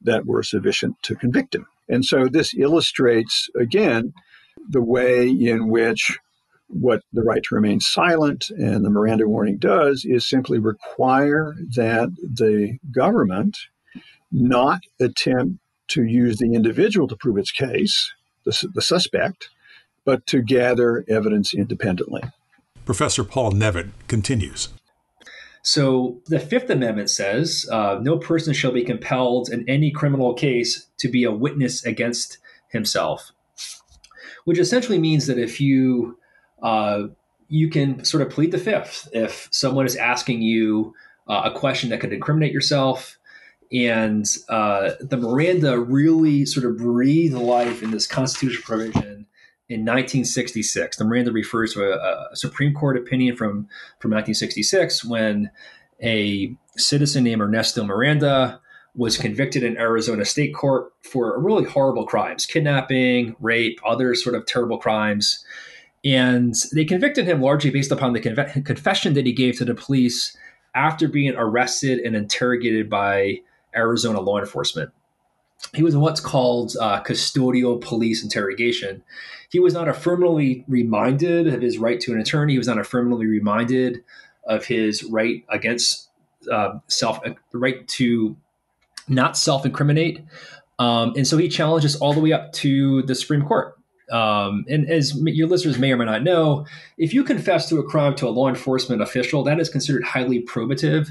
that 0.00 0.26
were 0.26 0.42
sufficient 0.42 0.96
to 1.02 1.14
convict 1.14 1.54
him. 1.54 1.66
And 1.88 2.04
so 2.04 2.26
this 2.26 2.54
illustrates 2.54 3.48
again 3.58 4.12
the 4.68 4.82
way 4.82 5.28
in 5.28 5.68
which 5.68 6.18
what 6.68 7.02
the 7.12 7.22
right 7.22 7.42
to 7.42 7.54
remain 7.54 7.80
silent 7.80 8.48
and 8.50 8.84
the 8.84 8.90
Miranda 8.90 9.28
warning 9.28 9.58
does 9.58 10.04
is 10.04 10.26
simply 10.26 10.58
require 10.58 11.54
that 11.76 12.08
the 12.22 12.78
government 12.90 13.58
not 14.30 14.80
attempt 14.98 15.58
to 15.88 16.04
use 16.04 16.38
the 16.38 16.54
individual 16.54 17.06
to 17.08 17.16
prove 17.16 17.36
its 17.36 17.50
case, 17.50 18.12
the, 18.44 18.68
the 18.74 18.80
suspect, 18.80 19.50
but 20.04 20.26
to 20.26 20.40
gather 20.40 21.04
evidence 21.08 21.52
independently. 21.52 22.22
Professor 22.86 23.22
Paul 23.22 23.52
Nevitt 23.52 23.90
continues. 24.08 24.70
So 25.62 26.20
the 26.26 26.40
Fifth 26.40 26.70
Amendment 26.70 27.08
says 27.08 27.68
uh, 27.70 27.98
no 28.02 28.18
person 28.18 28.52
shall 28.52 28.72
be 28.72 28.84
compelled 28.84 29.48
in 29.48 29.68
any 29.68 29.90
criminal 29.90 30.34
case 30.34 30.88
to 30.98 31.08
be 31.08 31.24
a 31.24 31.32
witness 31.32 31.84
against 31.84 32.38
himself 32.68 33.32
which 34.44 34.58
essentially 34.58 34.98
means 34.98 35.26
that 35.26 35.38
if 35.38 35.60
you 35.60 36.18
uh, 36.62 37.04
you 37.48 37.68
can 37.68 38.04
sort 38.04 38.22
of 38.22 38.30
plead 38.30 38.50
the 38.50 38.58
fifth 38.58 39.08
if 39.12 39.48
someone 39.50 39.86
is 39.86 39.96
asking 39.96 40.42
you 40.42 40.94
uh, 41.28 41.42
a 41.44 41.50
question 41.58 41.90
that 41.90 42.00
could 42.00 42.12
incriminate 42.12 42.52
yourself. 42.52 43.18
And 43.72 44.26
uh, 44.48 44.92
the 45.00 45.16
Miranda 45.16 45.78
really 45.78 46.44
sort 46.44 46.66
of 46.66 46.76
breathed 46.76 47.34
life 47.34 47.82
in 47.82 47.90
this 47.90 48.06
constitutional 48.06 48.64
provision 48.64 49.26
in 49.72 49.80
1966. 49.80 50.98
The 50.98 51.04
Miranda 51.04 51.32
refers 51.32 51.72
to 51.74 51.92
a, 51.92 52.28
a 52.30 52.36
Supreme 52.36 52.74
Court 52.74 52.96
opinion 52.96 53.36
from, 53.36 53.68
from 53.98 54.10
1966 54.10 55.04
when 55.04 55.50
a 56.02 56.54
citizen 56.76 57.24
named 57.24 57.40
Ernesto 57.40 57.82
Miranda 57.82 58.60
was 58.94 59.16
convicted 59.16 59.62
in 59.62 59.78
Arizona 59.78 60.24
state 60.24 60.54
court 60.54 60.92
for 61.02 61.40
really 61.40 61.64
horrible 61.64 62.04
crimes 62.04 62.44
kidnapping, 62.44 63.34
rape, 63.40 63.80
other 63.86 64.14
sort 64.14 64.34
of 64.34 64.44
terrible 64.44 64.76
crimes. 64.76 65.42
And 66.04 66.54
they 66.74 66.84
convicted 66.84 67.24
him 67.24 67.40
largely 67.40 67.70
based 67.70 67.92
upon 67.92 68.12
the 68.12 68.20
conf- 68.20 68.64
confession 68.64 69.14
that 69.14 69.24
he 69.24 69.32
gave 69.32 69.56
to 69.58 69.64
the 69.64 69.74
police 69.74 70.36
after 70.74 71.08
being 71.08 71.34
arrested 71.36 72.00
and 72.00 72.14
interrogated 72.14 72.90
by 72.90 73.38
Arizona 73.74 74.20
law 74.20 74.38
enforcement. 74.38 74.90
He 75.74 75.82
was 75.82 75.94
in 75.94 76.00
what's 76.00 76.20
called 76.20 76.76
uh, 76.80 77.02
custodial 77.02 77.80
police 77.80 78.22
interrogation. 78.22 79.02
He 79.50 79.58
was 79.58 79.74
not 79.74 79.88
affirmatively 79.88 80.64
reminded 80.68 81.46
of 81.52 81.62
his 81.62 81.78
right 81.78 82.00
to 82.00 82.12
an 82.12 82.20
attorney. 82.20 82.54
He 82.54 82.58
was 82.58 82.68
not 82.68 82.78
affirmatively 82.78 83.26
reminded 83.26 84.02
of 84.44 84.66
his 84.66 85.04
right 85.04 85.44
against 85.48 86.08
uh, 86.50 86.78
self, 86.88 87.22
the 87.22 87.58
right 87.58 87.86
to 87.88 88.36
not 89.08 89.36
self 89.36 89.64
incriminate. 89.64 90.24
Um, 90.78 91.12
and 91.16 91.26
so 91.26 91.36
he 91.36 91.48
challenges 91.48 91.96
all 91.96 92.12
the 92.12 92.20
way 92.20 92.32
up 92.32 92.52
to 92.54 93.02
the 93.02 93.14
Supreme 93.14 93.42
Court. 93.46 93.76
Um, 94.10 94.66
and 94.68 94.90
as 94.90 95.16
your 95.22 95.48
listeners 95.48 95.78
may 95.78 95.92
or 95.92 95.96
may 95.96 96.04
not 96.04 96.22
know, 96.22 96.66
if 96.98 97.14
you 97.14 97.24
confess 97.24 97.68
to 97.68 97.78
a 97.78 97.84
crime 97.84 98.14
to 98.16 98.28
a 98.28 98.30
law 98.30 98.48
enforcement 98.48 99.00
official, 99.00 99.42
that 99.44 99.58
is 99.58 99.70
considered 99.70 100.04
highly 100.04 100.42
probative 100.42 101.08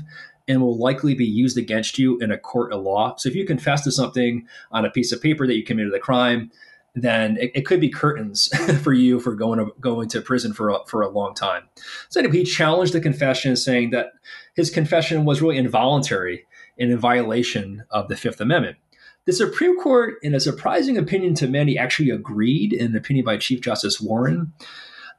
and 0.51 0.61
will 0.61 0.77
likely 0.77 1.13
be 1.13 1.25
used 1.25 1.57
against 1.57 1.97
you 1.97 2.17
in 2.19 2.29
a 2.29 2.37
court 2.37 2.73
of 2.73 2.83
law. 2.83 3.15
So 3.15 3.29
if 3.29 3.35
you 3.35 3.45
confess 3.45 3.85
to 3.85 3.91
something 3.91 4.45
on 4.69 4.83
a 4.83 4.89
piece 4.89 5.13
of 5.13 5.21
paper 5.21 5.47
that 5.47 5.55
you 5.55 5.63
committed 5.63 5.93
a 5.93 5.99
crime, 5.99 6.51
then 6.93 7.37
it, 7.37 7.51
it 7.55 7.65
could 7.65 7.79
be 7.79 7.87
curtains 7.87 8.49
for 8.83 8.91
you 8.91 9.21
for 9.21 9.33
going 9.33 9.59
to 9.59 9.73
going 9.79 10.09
to 10.09 10.19
prison 10.19 10.51
for 10.51 10.69
a, 10.69 10.79
for 10.87 11.03
a 11.03 11.07
long 11.07 11.33
time. 11.33 11.63
So 12.09 12.19
anyway, 12.19 12.39
he 12.39 12.43
challenged 12.43 12.91
the 12.91 12.99
confession, 12.99 13.55
saying 13.55 13.91
that 13.91 14.11
his 14.53 14.69
confession 14.69 15.23
was 15.23 15.41
really 15.41 15.55
involuntary 15.55 16.45
and 16.77 16.91
in 16.91 16.97
violation 16.97 17.85
of 17.91 18.09
the 18.09 18.17
Fifth 18.17 18.41
Amendment. 18.41 18.75
The 19.23 19.31
Supreme 19.31 19.79
Court, 19.79 20.15
in 20.21 20.35
a 20.35 20.39
surprising 20.41 20.97
opinion 20.97 21.33
to 21.35 21.47
many, 21.47 21.77
actually 21.77 22.09
agreed, 22.09 22.73
in 22.73 22.87
an 22.87 22.97
opinion 22.97 23.23
by 23.23 23.37
Chief 23.37 23.61
Justice 23.61 24.01
Warren, 24.01 24.51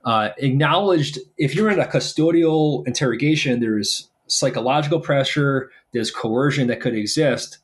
uh, 0.04 0.30
acknowledged 0.36 1.20
if 1.38 1.54
you're 1.54 1.70
in 1.70 1.78
a 1.78 1.86
custodial 1.86 2.86
interrogation, 2.86 3.60
there's 3.60 4.10
psychological 4.26 5.00
pressure, 5.00 5.70
there's 5.92 6.10
coercion 6.10 6.68
that 6.68 6.80
could 6.80 6.94
exist. 6.94 7.58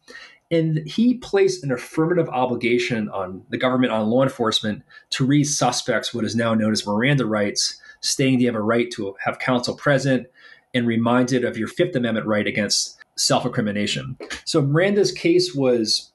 And 0.50 0.78
he 0.86 1.14
placed 1.14 1.62
an 1.62 1.72
affirmative 1.72 2.28
obligation 2.30 3.08
on 3.10 3.44
the 3.50 3.58
government, 3.58 3.92
on 3.92 4.08
law 4.08 4.22
enforcement, 4.22 4.82
to 5.10 5.26
read 5.26 5.44
suspects 5.44 6.14
what 6.14 6.24
is 6.24 6.34
now 6.34 6.54
known 6.54 6.72
as 6.72 6.86
Miranda 6.86 7.26
rights, 7.26 7.78
stating 8.00 8.38
they 8.38 8.46
have 8.46 8.54
a 8.54 8.62
right 8.62 8.90
to 8.92 9.14
have 9.24 9.38
counsel 9.38 9.76
present 9.76 10.26
and 10.74 10.86
reminded 10.86 11.44
of 11.44 11.58
your 11.58 11.68
Fifth 11.68 11.94
Amendment 11.96 12.26
right 12.26 12.46
against 12.46 12.98
self 13.16 13.44
incrimination. 13.44 14.16
So 14.44 14.62
Miranda's 14.62 15.12
case 15.12 15.54
was 15.54 16.10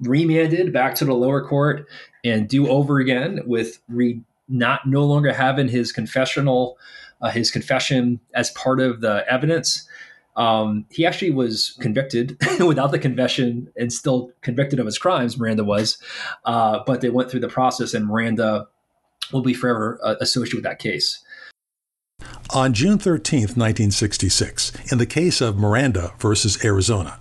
remanded 0.00 0.72
back 0.72 0.94
to 0.96 1.04
the 1.04 1.14
lower 1.14 1.46
court 1.46 1.86
and 2.24 2.48
do 2.48 2.68
over 2.68 2.98
again 2.98 3.40
with 3.46 3.80
re- 3.88 4.20
not 4.48 4.86
no 4.86 5.04
longer 5.04 5.32
having 5.32 5.68
his 5.68 5.92
confessional 5.92 6.78
uh, 7.20 7.30
his 7.30 7.50
confession 7.50 8.20
as 8.34 8.50
part 8.50 8.80
of 8.80 9.00
the 9.00 9.24
evidence. 9.30 9.88
Um, 10.36 10.84
he 10.90 11.06
actually 11.06 11.30
was 11.30 11.76
convicted 11.80 12.36
without 12.60 12.90
the 12.90 12.98
confession 12.98 13.72
and 13.76 13.92
still 13.92 14.30
convicted 14.42 14.78
of 14.78 14.86
his 14.86 14.98
crimes. 14.98 15.38
Miranda 15.38 15.64
was, 15.64 15.98
uh, 16.44 16.80
but 16.86 17.00
they 17.00 17.08
went 17.08 17.30
through 17.30 17.40
the 17.40 17.48
process, 17.48 17.94
and 17.94 18.06
Miranda 18.06 18.66
will 19.32 19.42
be 19.42 19.54
forever 19.54 19.98
uh, 20.02 20.16
associated 20.20 20.56
with 20.56 20.64
that 20.64 20.78
case. 20.78 21.22
On 22.54 22.72
June 22.72 22.98
13, 22.98 23.40
1966, 23.40 24.72
in 24.92 24.98
the 24.98 25.06
case 25.06 25.40
of 25.40 25.56
Miranda 25.56 26.12
versus 26.18 26.64
Arizona, 26.64 27.18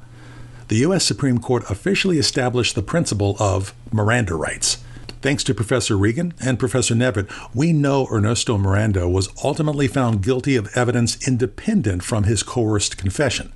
the 0.68 0.78
U.S. 0.78 1.04
Supreme 1.04 1.40
Court 1.40 1.64
officially 1.70 2.18
established 2.18 2.75
the 2.75 2.82
principle 2.82 3.36
of 3.40 3.74
Miranda 3.92 4.36
rights. 4.36 4.84
Thanks 5.25 5.44
to 5.46 5.55
Professor 5.55 5.98
Regan 5.98 6.36
and 6.39 6.60
Professor 6.60 6.94
Nevitt, 6.94 7.27
we 7.51 7.74
know 7.74 8.08
Ernesto 8.12 8.60
Miranda 8.60 9.10
was 9.10 9.27
ultimately 9.44 9.88
found 9.88 10.22
guilty 10.22 10.55
of 10.55 10.70
evidence 10.77 11.27
independent 11.27 12.03
from 12.03 12.25
his 12.25 12.44
coerced 12.44 12.96
confession. 12.96 13.51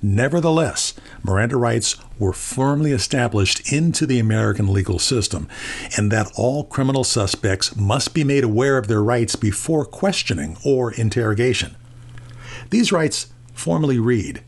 Nevertheless, 0.00 0.94
Miranda 1.22 1.58
rights 1.58 1.96
were 2.18 2.32
firmly 2.32 2.92
established 2.92 3.70
into 3.70 4.06
the 4.06 4.18
American 4.18 4.72
legal 4.72 4.98
system, 4.98 5.48
and 5.98 6.10
that 6.10 6.32
all 6.34 6.64
criminal 6.64 7.04
suspects 7.04 7.76
must 7.76 8.14
be 8.14 8.24
made 8.24 8.42
aware 8.42 8.78
of 8.78 8.88
their 8.88 9.02
rights 9.02 9.36
before 9.36 9.84
questioning 9.84 10.56
or 10.64 10.94
interrogation. 10.94 11.76
These 12.70 12.90
rights 12.90 13.26
formally 13.52 13.98
read 13.98 14.42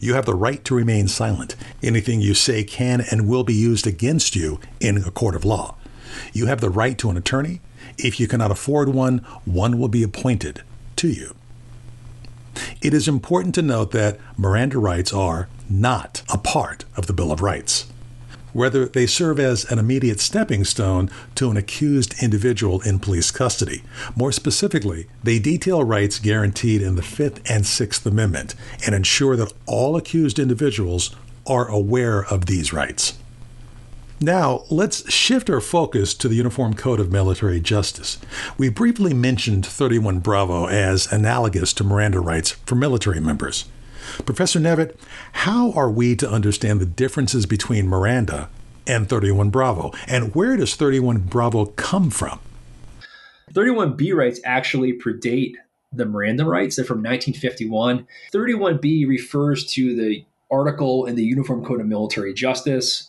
You 0.00 0.14
have 0.14 0.26
the 0.26 0.34
right 0.34 0.64
to 0.64 0.74
remain 0.74 1.08
silent. 1.08 1.56
Anything 1.82 2.20
you 2.20 2.34
say 2.34 2.64
can 2.64 3.04
and 3.10 3.28
will 3.28 3.44
be 3.44 3.54
used 3.54 3.86
against 3.86 4.36
you 4.36 4.60
in 4.80 4.98
a 4.98 5.10
court 5.10 5.34
of 5.34 5.44
law. 5.44 5.76
You 6.32 6.46
have 6.46 6.60
the 6.60 6.70
right 6.70 6.96
to 6.98 7.10
an 7.10 7.16
attorney. 7.16 7.60
If 7.98 8.20
you 8.20 8.28
cannot 8.28 8.50
afford 8.50 8.88
one, 8.88 9.18
one 9.44 9.78
will 9.78 9.88
be 9.88 10.02
appointed 10.02 10.62
to 10.96 11.08
you. 11.08 11.34
It 12.80 12.94
is 12.94 13.08
important 13.08 13.54
to 13.56 13.62
note 13.62 13.90
that 13.92 14.18
Miranda 14.36 14.78
rights 14.78 15.12
are 15.12 15.48
not 15.68 16.22
a 16.32 16.38
part 16.38 16.84
of 16.96 17.06
the 17.06 17.12
Bill 17.12 17.32
of 17.32 17.42
Rights. 17.42 17.86
Whether 18.56 18.86
they 18.86 19.06
serve 19.06 19.38
as 19.38 19.70
an 19.70 19.78
immediate 19.78 20.18
stepping 20.18 20.64
stone 20.64 21.10
to 21.34 21.50
an 21.50 21.58
accused 21.58 22.14
individual 22.22 22.80
in 22.80 22.98
police 22.98 23.30
custody. 23.30 23.82
More 24.16 24.32
specifically, 24.32 25.08
they 25.22 25.38
detail 25.38 25.84
rights 25.84 26.18
guaranteed 26.18 26.80
in 26.80 26.96
the 26.96 27.02
Fifth 27.02 27.42
and 27.50 27.66
Sixth 27.66 28.06
Amendment 28.06 28.54
and 28.86 28.94
ensure 28.94 29.36
that 29.36 29.52
all 29.66 29.94
accused 29.94 30.38
individuals 30.38 31.14
are 31.46 31.68
aware 31.68 32.24
of 32.24 32.46
these 32.46 32.72
rights. 32.72 33.18
Now, 34.22 34.62
let's 34.70 35.12
shift 35.12 35.50
our 35.50 35.60
focus 35.60 36.14
to 36.14 36.26
the 36.26 36.36
Uniform 36.36 36.72
Code 36.72 36.98
of 36.98 37.12
Military 37.12 37.60
Justice. 37.60 38.16
We 38.56 38.70
briefly 38.70 39.12
mentioned 39.12 39.66
31 39.66 40.20
Bravo 40.20 40.64
as 40.66 41.12
analogous 41.12 41.74
to 41.74 41.84
Miranda 41.84 42.20
rights 42.20 42.52
for 42.52 42.74
military 42.74 43.20
members. 43.20 43.66
Professor 44.24 44.58
Nevitt, 44.60 44.98
how 45.32 45.72
are 45.72 45.90
we 45.90 46.16
to 46.16 46.30
understand 46.30 46.80
the 46.80 46.86
differences 46.86 47.46
between 47.46 47.88
Miranda 47.88 48.48
and 48.86 49.08
31 49.08 49.50
Bravo, 49.50 49.92
and 50.06 50.34
where 50.34 50.56
does 50.56 50.74
31 50.76 51.18
Bravo 51.18 51.66
come 51.66 52.10
from? 52.10 52.38
31B 53.52 54.14
rights 54.14 54.40
actually 54.44 54.92
predate 54.92 55.54
the 55.92 56.04
Miranda 56.04 56.44
rights. 56.44 56.76
They're 56.76 56.84
from 56.84 56.98
1951. 56.98 58.06
31B 58.32 59.08
refers 59.08 59.64
to 59.72 59.96
the 59.96 60.24
article 60.50 61.06
in 61.06 61.16
the 61.16 61.24
Uniform 61.24 61.64
Code 61.64 61.80
of 61.80 61.86
Military 61.86 62.34
Justice 62.34 63.08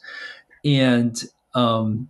and 0.68 1.24
um, 1.54 2.10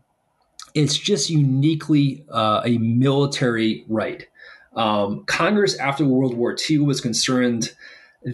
it's 0.73 0.97
just 0.97 1.29
uniquely 1.29 2.25
uh, 2.29 2.61
a 2.65 2.77
military 2.77 3.85
right. 3.87 4.27
Um, 4.75 5.23
Congress 5.25 5.77
after 5.77 6.05
World 6.05 6.35
War 6.35 6.55
II 6.69 6.79
was 6.79 7.01
concerned 7.01 7.73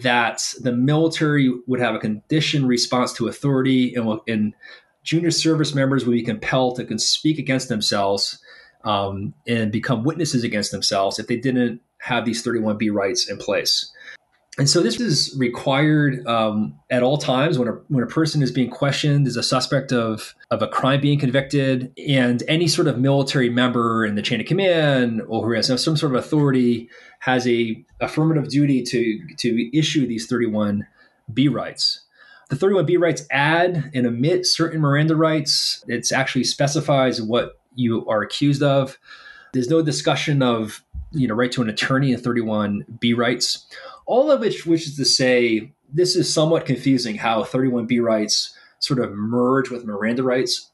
that 0.02 0.42
the 0.60 0.72
military 0.72 1.52
would 1.66 1.80
have 1.80 1.94
a 1.94 1.98
conditioned 1.98 2.66
response 2.66 3.12
to 3.12 3.28
authority, 3.28 3.94
and, 3.94 4.20
and 4.26 4.54
junior 5.04 5.30
service 5.30 5.74
members 5.74 6.04
would 6.04 6.12
be 6.14 6.22
compelled 6.22 6.76
to 6.76 6.98
speak 6.98 7.38
against 7.38 7.68
themselves 7.68 8.38
um, 8.84 9.34
and 9.46 9.70
become 9.70 10.02
witnesses 10.02 10.42
against 10.42 10.72
themselves 10.72 11.18
if 11.18 11.26
they 11.28 11.36
didn't 11.36 11.80
have 11.98 12.24
these 12.24 12.44
31B 12.44 12.92
rights 12.92 13.30
in 13.30 13.38
place 13.38 13.90
and 14.56 14.70
so 14.70 14.82
this 14.82 15.00
is 15.00 15.34
required 15.36 16.24
um, 16.28 16.78
at 16.88 17.02
all 17.02 17.18
times 17.18 17.58
when 17.58 17.66
a, 17.66 17.72
when 17.88 18.04
a 18.04 18.06
person 18.06 18.40
is 18.40 18.52
being 18.52 18.70
questioned 18.70 19.26
as 19.26 19.36
a 19.36 19.42
suspect 19.42 19.92
of, 19.92 20.34
of 20.52 20.62
a 20.62 20.68
crime 20.68 21.00
being 21.00 21.18
convicted 21.18 21.92
and 22.06 22.42
any 22.46 22.68
sort 22.68 22.86
of 22.86 22.96
military 22.96 23.48
member 23.48 24.04
in 24.04 24.14
the 24.14 24.22
chain 24.22 24.40
of 24.40 24.46
command 24.46 25.22
or 25.26 25.44
who 25.44 25.52
has 25.52 25.66
some 25.66 25.96
sort 25.96 26.14
of 26.14 26.14
authority 26.14 26.88
has 27.18 27.48
a 27.48 27.84
affirmative 28.00 28.48
duty 28.48 28.82
to, 28.82 29.20
to 29.38 29.76
issue 29.76 30.06
these 30.06 30.26
31 30.28 30.86
B 31.32 31.48
rights. 31.48 32.02
The 32.48 32.56
31B 32.56 33.00
rights 33.00 33.26
add 33.32 33.90
and 33.92 34.06
omit 34.06 34.46
certain 34.46 34.80
Miranda 34.80 35.16
rights. 35.16 35.84
It 35.88 36.12
actually 36.12 36.44
specifies 36.44 37.20
what 37.20 37.58
you 37.74 38.06
are 38.06 38.22
accused 38.22 38.62
of. 38.62 38.98
There's 39.52 39.68
no 39.68 39.82
discussion 39.82 40.42
of 40.42 40.84
you 41.14 41.28
know 41.28 41.34
right 41.34 41.52
to 41.52 41.62
an 41.62 41.68
attorney 41.68 42.12
in 42.12 42.20
31B 42.20 43.16
rights. 43.16 43.66
All 44.06 44.30
of 44.30 44.40
which 44.40 44.66
which 44.66 44.86
is 44.86 44.96
to 44.96 45.04
say 45.04 45.72
this 45.92 46.16
is 46.16 46.32
somewhat 46.32 46.66
confusing 46.66 47.16
how 47.16 47.44
31b 47.44 48.02
rights 48.02 48.56
sort 48.80 48.98
of 48.98 49.12
merge 49.12 49.70
with 49.70 49.84
miranda 49.84 50.22
rights. 50.22 50.70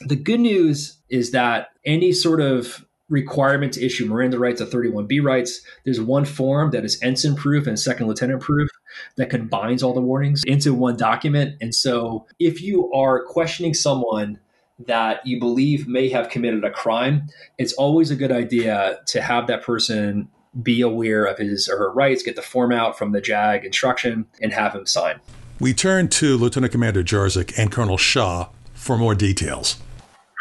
The 0.00 0.16
good 0.16 0.40
news 0.40 0.98
is 1.08 1.30
that 1.30 1.68
any 1.84 2.12
sort 2.12 2.40
of 2.40 2.84
requirement 3.08 3.72
to 3.72 3.84
issue 3.84 4.04
miranda 4.04 4.38
rights 4.38 4.60
or 4.60 4.66
31b 4.66 5.24
rights 5.24 5.62
there's 5.86 5.98
one 5.98 6.26
form 6.26 6.70
that 6.72 6.84
is 6.84 7.02
ensign 7.02 7.34
proof 7.34 7.66
and 7.66 7.80
second 7.80 8.06
lieutenant 8.06 8.42
proof 8.42 8.68
that 9.16 9.30
combines 9.30 9.82
all 9.82 9.94
the 9.94 10.00
warnings 10.00 10.42
into 10.44 10.74
one 10.74 10.96
document. 10.96 11.56
And 11.60 11.74
so 11.74 12.26
if 12.38 12.62
you 12.62 12.92
are 12.92 13.24
questioning 13.24 13.74
someone 13.74 14.38
that 14.86 15.26
you 15.26 15.38
believe 15.38 15.88
may 15.88 16.08
have 16.08 16.28
committed 16.28 16.64
a 16.64 16.70
crime, 16.70 17.26
it's 17.58 17.72
always 17.74 18.10
a 18.10 18.16
good 18.16 18.32
idea 18.32 19.00
to 19.06 19.20
have 19.20 19.46
that 19.48 19.62
person 19.62 20.28
be 20.62 20.80
aware 20.80 21.24
of 21.24 21.38
his 21.38 21.68
or 21.68 21.78
her 21.78 21.92
rights, 21.92 22.22
get 22.22 22.36
the 22.36 22.42
form 22.42 22.72
out 22.72 22.96
from 22.96 23.12
the 23.12 23.20
JAG 23.20 23.64
instruction, 23.64 24.26
and 24.40 24.52
have 24.52 24.74
him 24.74 24.86
sign. 24.86 25.20
We 25.60 25.74
turn 25.74 26.08
to 26.08 26.36
Lieutenant 26.36 26.72
Commander 26.72 27.02
Jarzik 27.02 27.58
and 27.58 27.70
Colonel 27.70 27.96
Shaw 27.96 28.48
for 28.74 28.96
more 28.96 29.14
details. 29.14 29.76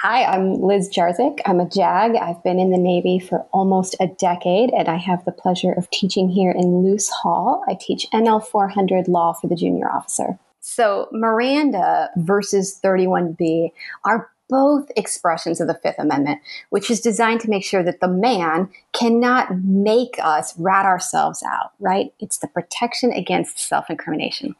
Hi, 0.01 0.25
I'm 0.25 0.61
Liz 0.61 0.89
Jarzik. 0.95 1.39
I'm 1.47 1.59
a 1.59 1.67
JAG. 1.67 2.15
I've 2.15 2.43
been 2.43 2.59
in 2.59 2.69
the 2.69 2.77
Navy 2.77 3.17
for 3.17 3.47
almost 3.51 3.95
a 3.99 4.05
decade, 4.05 4.69
and 4.69 4.87
I 4.87 4.97
have 4.97 5.25
the 5.25 5.31
pleasure 5.31 5.71
of 5.71 5.89
teaching 5.89 6.29
here 6.29 6.51
in 6.51 6.83
Luce 6.83 7.09
Hall. 7.09 7.63
I 7.67 7.73
teach 7.73 8.05
NL 8.13 8.45
400 8.45 9.07
law 9.07 9.33
for 9.33 9.47
the 9.47 9.55
junior 9.55 9.91
officer. 9.91 10.37
So, 10.69 11.07
Miranda 11.13 12.09
versus 12.17 12.77
31B 12.83 13.71
are 14.03 14.29
both 14.49 14.91
expressions 14.97 15.61
of 15.61 15.67
the 15.67 15.79
Fifth 15.81 15.97
Amendment, 15.97 16.41
which 16.71 16.91
is 16.91 16.99
designed 16.99 17.39
to 17.41 17.49
make 17.49 17.63
sure 17.63 17.83
that 17.83 18.01
the 18.01 18.09
man 18.09 18.69
cannot 18.91 19.63
make 19.63 20.15
us 20.21 20.53
rat 20.59 20.85
ourselves 20.85 21.41
out, 21.41 21.71
right? 21.79 22.13
It's 22.19 22.39
the 22.39 22.49
protection 22.49 23.13
against 23.13 23.59
self 23.59 23.89
incrimination. 23.89 24.57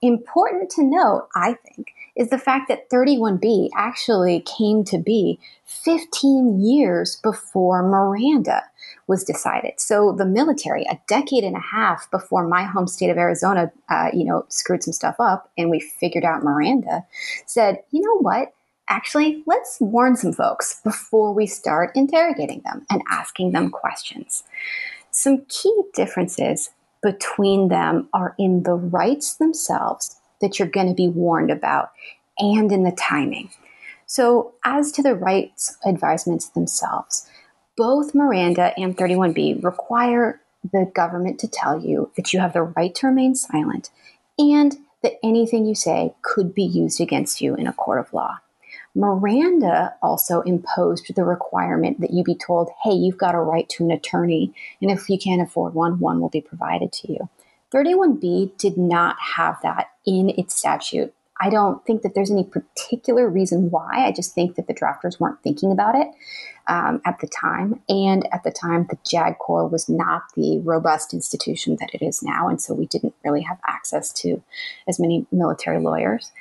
Important 0.00 0.70
to 0.70 0.84
note, 0.84 1.26
I 1.34 1.54
think, 1.54 1.88
is 2.14 2.30
the 2.30 2.38
fact 2.38 2.68
that 2.68 2.88
31B 2.88 3.70
actually 3.74 4.40
came 4.42 4.84
to 4.84 4.96
be 4.96 5.40
15 5.64 6.60
years 6.60 7.16
before 7.16 7.82
Miranda 7.82 8.62
was 9.08 9.24
decided. 9.24 9.80
So 9.80 10.12
the 10.12 10.26
military, 10.26 10.84
a 10.84 11.00
decade 11.08 11.42
and 11.42 11.56
a 11.56 11.60
half 11.60 12.08
before 12.10 12.46
my 12.46 12.62
home 12.62 12.86
state 12.86 13.10
of 13.10 13.16
Arizona, 13.16 13.72
uh, 13.88 14.10
you 14.12 14.24
know, 14.24 14.44
screwed 14.48 14.84
some 14.84 14.92
stuff 14.92 15.16
up 15.18 15.50
and 15.58 15.70
we 15.70 15.80
figured 15.80 16.24
out 16.24 16.44
Miranda, 16.44 17.04
said, 17.46 17.82
you 17.90 18.02
know 18.02 18.18
what? 18.18 18.52
actually, 18.88 19.42
let's 19.46 19.78
warn 19.80 20.16
some 20.16 20.32
folks 20.32 20.80
before 20.84 21.32
we 21.32 21.46
start 21.46 21.92
interrogating 21.94 22.62
them 22.64 22.86
and 22.90 23.02
asking 23.10 23.52
them 23.52 23.70
questions. 23.70 24.44
Some 25.10 25.44
key 25.48 25.82
differences 25.94 26.70
between 27.02 27.68
them 27.68 28.08
are 28.12 28.34
in 28.38 28.64
the 28.64 28.74
rights 28.74 29.36
themselves 29.36 30.16
that 30.40 30.58
you're 30.58 30.68
going 30.68 30.88
to 30.88 30.94
be 30.94 31.08
warned 31.08 31.50
about 31.50 31.90
and 32.38 32.70
in 32.70 32.84
the 32.84 32.92
timing. 32.92 33.50
So, 34.06 34.54
as 34.64 34.90
to 34.92 35.02
the 35.02 35.14
rights 35.14 35.76
advisements 35.84 36.48
themselves, 36.48 37.28
both 37.78 38.12
Miranda 38.12 38.74
and 38.76 38.96
31B 38.96 39.62
require 39.62 40.40
the 40.72 40.90
government 40.96 41.38
to 41.38 41.48
tell 41.48 41.80
you 41.80 42.10
that 42.16 42.32
you 42.32 42.40
have 42.40 42.52
the 42.52 42.62
right 42.62 42.92
to 42.96 43.06
remain 43.06 43.36
silent 43.36 43.90
and 44.36 44.76
that 45.02 45.14
anything 45.22 45.64
you 45.64 45.76
say 45.76 46.12
could 46.22 46.52
be 46.52 46.64
used 46.64 47.00
against 47.00 47.40
you 47.40 47.54
in 47.54 47.68
a 47.68 47.72
court 47.72 48.00
of 48.00 48.12
law. 48.12 48.38
Miranda 48.96 49.94
also 50.02 50.40
imposed 50.40 51.14
the 51.14 51.22
requirement 51.22 52.00
that 52.00 52.12
you 52.12 52.24
be 52.24 52.34
told, 52.34 52.68
hey, 52.82 52.92
you've 52.92 53.16
got 53.16 53.36
a 53.36 53.38
right 53.38 53.68
to 53.68 53.84
an 53.84 53.92
attorney, 53.92 54.52
and 54.82 54.90
if 54.90 55.08
you 55.08 55.16
can't 55.16 55.40
afford 55.40 55.72
one, 55.72 56.00
one 56.00 56.20
will 56.20 56.28
be 56.28 56.40
provided 56.40 56.92
to 56.92 57.12
you. 57.12 57.28
31B 57.72 58.56
did 58.58 58.76
not 58.76 59.16
have 59.36 59.56
that 59.62 59.90
in 60.04 60.30
its 60.30 60.56
statute 60.56 61.14
I 61.40 61.50
don't 61.50 61.84
think 61.86 62.02
that 62.02 62.14
there's 62.14 62.30
any 62.30 62.44
particular 62.44 63.28
reason 63.28 63.70
why. 63.70 64.06
I 64.06 64.12
just 64.12 64.34
think 64.34 64.56
that 64.56 64.66
the 64.66 64.74
drafters 64.74 65.20
weren't 65.20 65.42
thinking 65.42 65.70
about 65.70 65.94
it 65.94 66.08
um, 66.66 67.00
at 67.04 67.20
the 67.20 67.28
time. 67.28 67.80
And 67.88 68.28
at 68.32 68.42
the 68.42 68.50
time, 68.50 68.86
the 68.90 68.98
JAG 69.08 69.38
Corps 69.38 69.68
was 69.68 69.88
not 69.88 70.22
the 70.34 70.58
robust 70.60 71.14
institution 71.14 71.76
that 71.80 71.90
it 71.94 72.02
is 72.04 72.22
now. 72.22 72.48
And 72.48 72.60
so 72.60 72.74
we 72.74 72.86
didn't 72.86 73.14
really 73.24 73.42
have 73.42 73.58
access 73.68 74.12
to 74.14 74.42
as 74.88 74.98
many 74.98 75.26
military 75.30 75.80
lawyers. 75.80 76.32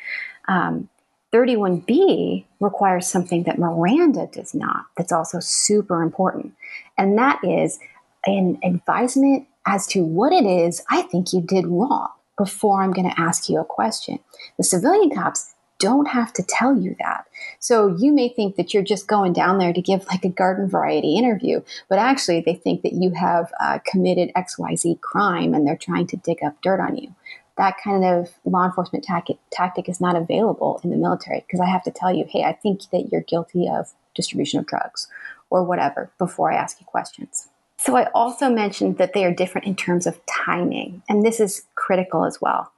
Um, 0.47 0.89
31B 1.33 2.45
requires 2.59 3.05
something 3.05 3.43
that 3.43 3.59
Miranda 3.59 4.27
does 4.31 4.55
not, 4.55 4.85
that's 4.95 5.11
also 5.11 5.39
super 5.41 6.01
important. 6.01 6.53
And 6.97 7.17
that 7.17 7.39
is 7.43 7.79
an 8.25 8.57
advisement 8.63 9.47
as 9.65 9.85
to 9.87 10.03
what 10.03 10.31
it 10.31 10.45
is 10.45 10.81
I 10.89 11.01
think 11.03 11.33
you 11.33 11.41
did 11.41 11.67
wrong 11.67 12.09
before 12.37 12.81
I'm 12.81 12.93
going 12.93 13.09
to 13.09 13.19
ask 13.19 13.49
you 13.49 13.59
a 13.59 13.65
question. 13.65 14.19
The 14.57 14.63
civilian 14.63 15.09
cops 15.09 15.53
don't 15.79 16.07
have 16.07 16.33
to 16.33 16.43
tell 16.43 16.75
you 16.77 16.95
that. 16.99 17.25
So 17.59 17.95
you 17.97 18.11
may 18.11 18.29
think 18.29 18.55
that 18.55 18.73
you're 18.73 18.83
just 18.83 19.07
going 19.07 19.33
down 19.33 19.59
there 19.59 19.73
to 19.73 19.81
give 19.81 20.07
like 20.07 20.25
a 20.25 20.29
garden 20.29 20.69
variety 20.69 21.17
interview, 21.17 21.61
but 21.89 21.99
actually 21.99 22.41
they 22.41 22.55
think 22.55 22.81
that 22.81 22.93
you 22.93 23.11
have 23.11 23.51
uh, 23.59 23.79
committed 23.85 24.31
XYZ 24.35 25.01
crime 25.01 25.53
and 25.53 25.67
they're 25.67 25.77
trying 25.77 26.07
to 26.07 26.17
dig 26.17 26.43
up 26.43 26.61
dirt 26.61 26.79
on 26.79 26.97
you. 26.97 27.13
That 27.57 27.75
kind 27.83 28.05
of 28.05 28.29
law 28.45 28.65
enforcement 28.65 29.03
tactic, 29.03 29.37
tactic 29.51 29.89
is 29.89 29.99
not 29.99 30.15
available 30.15 30.79
in 30.83 30.91
the 30.91 30.95
military 30.95 31.41
because 31.41 31.59
I 31.59 31.65
have 31.65 31.83
to 31.83 31.91
tell 31.91 32.13
you, 32.13 32.25
hey, 32.27 32.43
I 32.43 32.53
think 32.53 32.81
that 32.91 33.09
you're 33.11 33.21
guilty 33.21 33.67
of 33.67 33.93
distribution 34.15 34.59
of 34.59 34.67
drugs 34.67 35.07
or 35.49 35.63
whatever 35.63 36.11
before 36.17 36.51
I 36.51 36.55
ask 36.55 36.79
you 36.79 36.85
questions. 36.85 37.46
So 37.79 37.95
I 37.95 38.09
also 38.13 38.49
mentioned 38.49 38.97
that 38.97 39.13
they 39.13 39.23
are 39.23 39.33
different 39.33 39.67
in 39.67 39.75
terms 39.75 40.07
of 40.07 40.19
timing, 40.25 41.03
and 41.07 41.23
this 41.23 41.39
is 41.39 41.63
critical 41.75 42.25
as 42.25 42.41
well. 42.41 42.71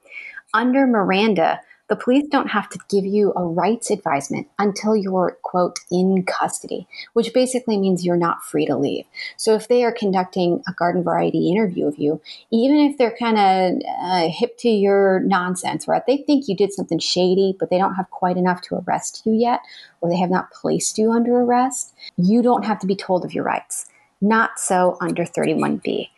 Under 0.52 0.86
Miranda, 0.86 1.60
the 1.90 1.96
police 1.96 2.28
don't 2.28 2.50
have 2.50 2.68
to 2.68 2.78
give 2.88 3.04
you 3.04 3.32
a 3.34 3.44
rights 3.44 3.90
advisement 3.90 4.46
until 4.60 4.94
you're, 4.94 5.36
quote, 5.42 5.80
in 5.90 6.24
custody, 6.24 6.86
which 7.14 7.34
basically 7.34 7.76
means 7.78 8.04
you're 8.04 8.16
not 8.16 8.44
free 8.44 8.64
to 8.66 8.76
leave. 8.76 9.06
So 9.36 9.54
if 9.56 9.66
they 9.66 9.82
are 9.82 9.90
conducting 9.90 10.62
a 10.68 10.72
garden 10.72 11.02
variety 11.02 11.50
interview 11.50 11.88
of 11.88 11.98
you, 11.98 12.20
even 12.52 12.76
if 12.78 12.96
they're 12.96 13.16
kind 13.16 13.38
of 13.38 13.82
uh, 14.04 14.28
hip 14.30 14.56
to 14.58 14.68
your 14.68 15.18
nonsense, 15.20 15.88
right? 15.88 16.06
They 16.06 16.18
think 16.18 16.46
you 16.46 16.54
did 16.54 16.72
something 16.72 17.00
shady, 17.00 17.56
but 17.58 17.70
they 17.70 17.78
don't 17.78 17.96
have 17.96 18.10
quite 18.10 18.36
enough 18.36 18.60
to 18.62 18.76
arrest 18.86 19.22
you 19.24 19.32
yet, 19.32 19.58
or 20.00 20.08
they 20.08 20.18
have 20.18 20.30
not 20.30 20.52
placed 20.52 20.96
you 20.96 21.10
under 21.10 21.40
arrest, 21.40 21.92
you 22.16 22.40
don't 22.40 22.64
have 22.64 22.78
to 22.80 22.86
be 22.86 22.94
told 22.94 23.24
of 23.24 23.34
your 23.34 23.44
rights. 23.44 23.86
Not 24.20 24.58
so 24.58 24.98
under 25.00 25.24
31B. 25.24 26.08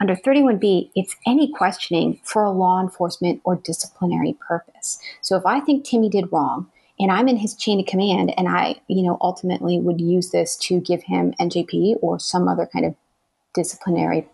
Under 0.00 0.16
31B, 0.16 0.90
it's 0.96 1.14
any 1.26 1.52
questioning 1.52 2.20
for 2.24 2.42
a 2.42 2.50
law 2.50 2.80
enforcement 2.80 3.40
or 3.44 3.56
disciplinary 3.56 4.36
purpose. 4.46 4.98
So 5.20 5.36
if 5.36 5.46
I 5.46 5.60
think 5.60 5.84
Timmy 5.84 6.08
did 6.08 6.32
wrong, 6.32 6.70
and 6.98 7.10
I'm 7.10 7.28
in 7.28 7.36
his 7.36 7.54
chain 7.54 7.80
of 7.80 7.86
command, 7.86 8.34
and 8.36 8.48
I, 8.48 8.80
you 8.88 9.02
know, 9.02 9.16
ultimately 9.20 9.78
would 9.80 10.00
use 10.00 10.30
this 10.30 10.56
to 10.58 10.80
give 10.80 11.04
him 11.04 11.34
NJP 11.40 11.96
or 12.02 12.18
some 12.18 12.48
other 12.48 12.68
kind 12.72 12.84
of 12.84 12.94
disciplinary 13.54 14.28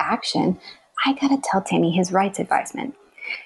action, 0.00 0.58
I 1.04 1.12
gotta 1.12 1.40
tell 1.42 1.62
Timmy 1.62 1.92
his 1.92 2.12
rights 2.12 2.38
advisement. 2.38 2.94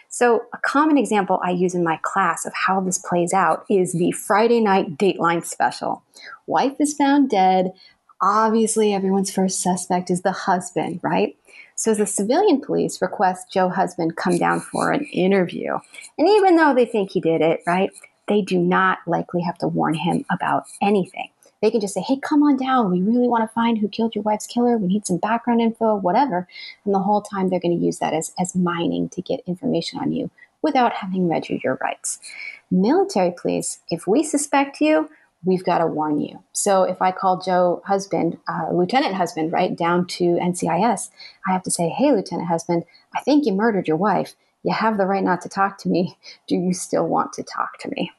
So, 0.09 0.47
a 0.53 0.59
common 0.59 0.99
example 0.99 1.39
I 1.43 1.51
use 1.51 1.75
in 1.75 1.85
my 1.85 1.99
class 2.03 2.47
of 2.47 2.53
how 2.55 2.81
this 2.81 2.99
plays 2.99 3.33
out 3.33 3.65
is 3.71 3.93
the 3.93 4.11
Friday 4.13 4.61
night 4.61 4.97
Dateline 4.97 5.45
special. 5.45 6.03
Wife 6.47 6.77
is 6.81 6.95
found 6.95 7.31
dead, 7.31 7.73
obviously 8.21 8.93
everyone's 8.93 9.31
first 9.31 9.61
suspect 9.61 10.11
is 10.11 10.23
the 10.23 10.33
husband, 10.33 11.01
right? 11.03 11.37
So 11.75 11.95
the 11.95 12.07
civilian 12.07 12.61
police 12.61 13.01
request 13.01 13.53
Joe 13.53 13.69
Husband 13.69 14.17
come 14.17 14.37
down 14.37 14.61
for 14.61 14.91
an 14.91 15.05
interview. 15.05 15.79
And 16.19 16.29
even 16.29 16.57
though 16.57 16.75
they 16.75 16.87
think 16.87 17.13
he 17.13 17.21
did 17.21 17.41
it, 17.41 17.63
right, 17.67 17.91
they 18.27 18.43
do 18.43 18.59
not 18.59 18.99
likely 19.07 19.43
have 19.43 19.59
to 19.59 19.69
warn 19.69 19.95
him 19.95 20.25
about 20.31 20.65
anything. 20.83 21.29
They 21.63 21.71
can 21.71 21.81
just 21.81 21.95
say, 21.95 22.01
hey, 22.01 22.17
come 22.17 22.43
on 22.43 22.57
down. 22.57 22.91
We 22.91 23.01
really 23.01 23.29
want 23.29 23.49
to 23.49 23.55
find 23.55 23.79
who 23.79 23.89
killed 23.89 24.15
your 24.15 24.23
wife's 24.23 24.47
killer. 24.47 24.77
We 24.77 24.89
need 24.89 25.07
some 25.07 25.17
background 25.19 25.61
info, 25.61 25.97
whatever. 25.97 26.47
And 26.85 26.95
the 26.95 27.01
whole 27.01 27.23
time 27.23 27.49
they're 27.49 27.61
going 27.61 27.79
to 27.79 27.85
use 27.85 27.99
that 27.99 28.15
as, 28.15 28.33
as 28.39 28.55
mining 28.55 29.09
to 29.11 29.23
get 29.23 29.41
information 29.47 29.99
on 29.99 30.13
you 30.13 30.31
without 30.63 30.95
having 30.95 31.29
read 31.29 31.49
you 31.49 31.61
your 31.63 31.79
rights. 31.81 32.21
Military 32.71 33.33
police, 33.37 33.81
if 33.91 34.07
we 34.07 34.23
suspect 34.23 34.81
you, 34.81 35.09
we've 35.45 35.65
got 35.65 35.79
to 35.79 35.87
warn 35.87 36.21
you. 36.21 36.43
So 36.53 36.83
if 36.83 37.01
I 37.01 37.13
call 37.13 37.41
Joe 37.41 37.83
Husband, 37.87 38.39
uh, 38.49 38.73
Lieutenant 38.73 39.15
Husband, 39.15 39.53
right 39.53 39.77
down 39.77 40.07
to 40.07 40.25
NCIS, 40.25 41.11
I 41.47 41.53
have 41.53 41.63
to 41.65 41.71
say, 41.71 41.89
hey, 41.89 42.13
Lieutenant 42.13 42.49
Husband, 42.49 42.85
I 43.15 43.21
think 43.21 43.47
you 43.47 43.53
murdered 43.53 43.89
your 43.89 43.97
wife. 43.97 44.35
You 44.65 44.75
have 44.75 44.99
the 44.99 45.07
right 45.07 45.23
not 45.23 45.41
to 45.43 45.49
talk 45.49 45.79
to 45.79 45.89
me. 45.89 46.19
Do 46.49 46.57
you 46.57 46.75
still 46.75 47.07
want 47.07 47.33
to 47.35 47.43
talk 47.43 47.79
to 47.81 47.91
me? 47.91 48.13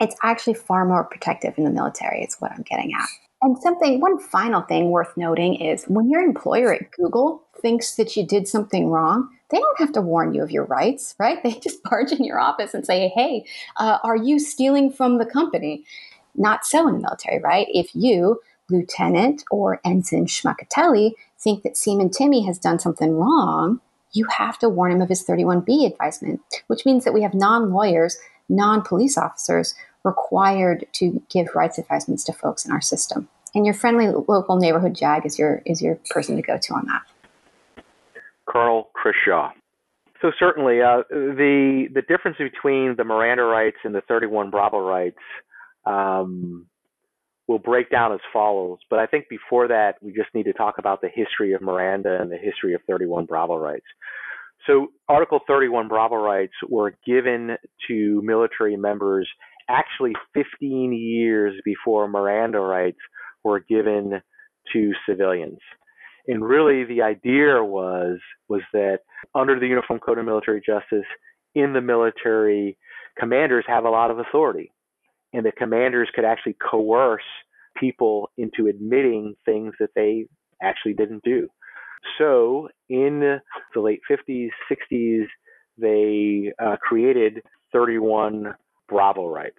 It's 0.00 0.16
actually 0.22 0.54
far 0.54 0.84
more 0.84 1.04
protective 1.04 1.54
in 1.56 1.64
the 1.64 1.70
military, 1.70 2.22
is 2.22 2.36
what 2.40 2.50
I'm 2.50 2.62
getting 2.62 2.92
at. 2.92 3.06
And 3.42 3.58
something, 3.58 4.00
one 4.00 4.20
final 4.20 4.62
thing 4.62 4.90
worth 4.90 5.16
noting 5.16 5.56
is 5.56 5.84
when 5.84 6.08
your 6.10 6.22
employer 6.22 6.72
at 6.74 6.90
Google 6.92 7.42
thinks 7.60 7.96
that 7.96 8.16
you 8.16 8.24
did 8.24 8.46
something 8.46 8.88
wrong, 8.88 9.28
they 9.50 9.58
don't 9.58 9.78
have 9.78 9.92
to 9.92 10.00
warn 10.00 10.32
you 10.32 10.42
of 10.42 10.50
your 10.50 10.64
rights, 10.64 11.14
right? 11.18 11.40
They 11.44 11.52
just 11.54 11.82
barge 11.82 12.12
in 12.12 12.24
your 12.24 12.38
office 12.38 12.72
and 12.72 12.86
say, 12.86 13.08
hey, 13.14 13.44
uh, 13.76 13.98
are 14.04 14.16
you 14.16 14.38
stealing 14.38 14.92
from 14.92 15.18
the 15.18 15.26
company? 15.26 15.84
Not 16.34 16.64
so 16.64 16.88
in 16.88 16.94
the 16.94 17.00
military, 17.00 17.40
right? 17.40 17.66
If 17.70 17.94
you, 17.94 18.40
Lieutenant 18.70 19.44
or 19.50 19.80
Ensign 19.84 20.26
Schmuckatelli, 20.26 21.12
think 21.38 21.62
that 21.62 21.76
Seaman 21.76 22.10
Timmy 22.10 22.44
has 22.46 22.58
done 22.58 22.78
something 22.78 23.14
wrong, 23.14 23.80
you 24.12 24.26
have 24.26 24.58
to 24.58 24.68
warn 24.68 24.92
him 24.92 25.00
of 25.00 25.08
his 25.08 25.24
31B 25.24 25.86
advisement, 25.86 26.40
which 26.66 26.84
means 26.84 27.04
that 27.04 27.14
we 27.14 27.22
have 27.22 27.34
non 27.34 27.72
lawyers, 27.72 28.18
non 28.48 28.82
police 28.82 29.16
officers 29.16 29.74
required 30.04 30.86
to 30.92 31.22
give 31.30 31.54
rights 31.54 31.78
advisements 31.78 32.24
to 32.24 32.32
folks 32.32 32.64
in 32.64 32.72
our 32.72 32.80
system. 32.80 33.28
And 33.54 33.64
your 33.64 33.74
friendly 33.74 34.08
local 34.08 34.56
neighborhood 34.56 34.94
JAG 34.94 35.26
is 35.26 35.38
your 35.38 35.62
is 35.66 35.82
your 35.82 35.98
person 36.10 36.36
to 36.36 36.42
go 36.42 36.58
to 36.58 36.74
on 36.74 36.86
that. 36.86 37.84
Colonel 38.46 38.88
Chris 38.94 39.14
Shaw. 39.24 39.50
So 40.20 40.32
certainly, 40.38 40.80
uh, 40.80 41.02
the 41.10 41.88
the 41.92 42.02
difference 42.02 42.38
between 42.38 42.96
the 42.96 43.04
Miranda 43.04 43.42
rights 43.42 43.78
and 43.84 43.94
the 43.94 44.00
31 44.02 44.50
Bravo 44.50 44.78
rights 44.78 45.18
um, 45.84 46.66
will 47.48 47.58
break 47.58 47.90
down 47.90 48.12
as 48.12 48.20
follows. 48.32 48.78
But 48.88 48.98
I 48.98 49.06
think 49.06 49.28
before 49.28 49.68
that, 49.68 49.94
we 50.00 50.12
just 50.12 50.34
need 50.34 50.44
to 50.44 50.52
talk 50.52 50.76
about 50.78 51.00
the 51.00 51.08
history 51.12 51.52
of 51.52 51.62
Miranda 51.62 52.18
and 52.20 52.30
the 52.30 52.38
history 52.38 52.74
of 52.74 52.80
31 52.88 53.26
Bravo 53.26 53.56
rights. 53.56 53.86
So, 54.66 54.88
Article 55.08 55.40
31 55.46 55.88
Bravo 55.88 56.16
rights 56.16 56.52
were 56.68 56.94
given 57.04 57.56
to 57.88 58.20
military 58.22 58.76
members 58.76 59.28
actually 59.68 60.12
15 60.34 60.92
years 60.92 61.54
before 61.64 62.08
Miranda 62.08 62.60
rights 62.60 62.98
were 63.42 63.60
given 63.60 64.22
to 64.72 64.92
civilians. 65.08 65.58
And 66.28 66.44
really, 66.44 66.84
the 66.84 67.02
idea 67.02 67.62
was 67.64 68.18
was 68.48 68.60
that 68.72 69.00
under 69.34 69.58
the 69.58 69.66
Uniform 69.66 69.98
Code 69.98 70.18
of 70.18 70.24
Military 70.24 70.62
Justice, 70.64 71.06
in 71.56 71.72
the 71.72 71.80
military, 71.80 72.78
commanders 73.18 73.64
have 73.66 73.84
a 73.84 73.90
lot 73.90 74.12
of 74.12 74.20
authority 74.20 74.72
and 75.32 75.44
the 75.44 75.52
commanders 75.52 76.08
could 76.14 76.24
actually 76.24 76.56
coerce 76.70 77.22
people 77.76 78.30
into 78.36 78.66
admitting 78.68 79.34
things 79.44 79.72
that 79.80 79.90
they 79.94 80.26
actually 80.62 80.94
didn't 80.94 81.22
do. 81.24 81.48
So 82.18 82.68
in 82.88 83.38
the 83.74 83.80
late 83.80 84.00
50s, 84.10 84.50
60s, 84.70 85.26
they 85.78 86.52
uh, 86.62 86.76
created 86.76 87.42
31 87.72 88.54
Bravo 88.88 89.26
rights. 89.26 89.56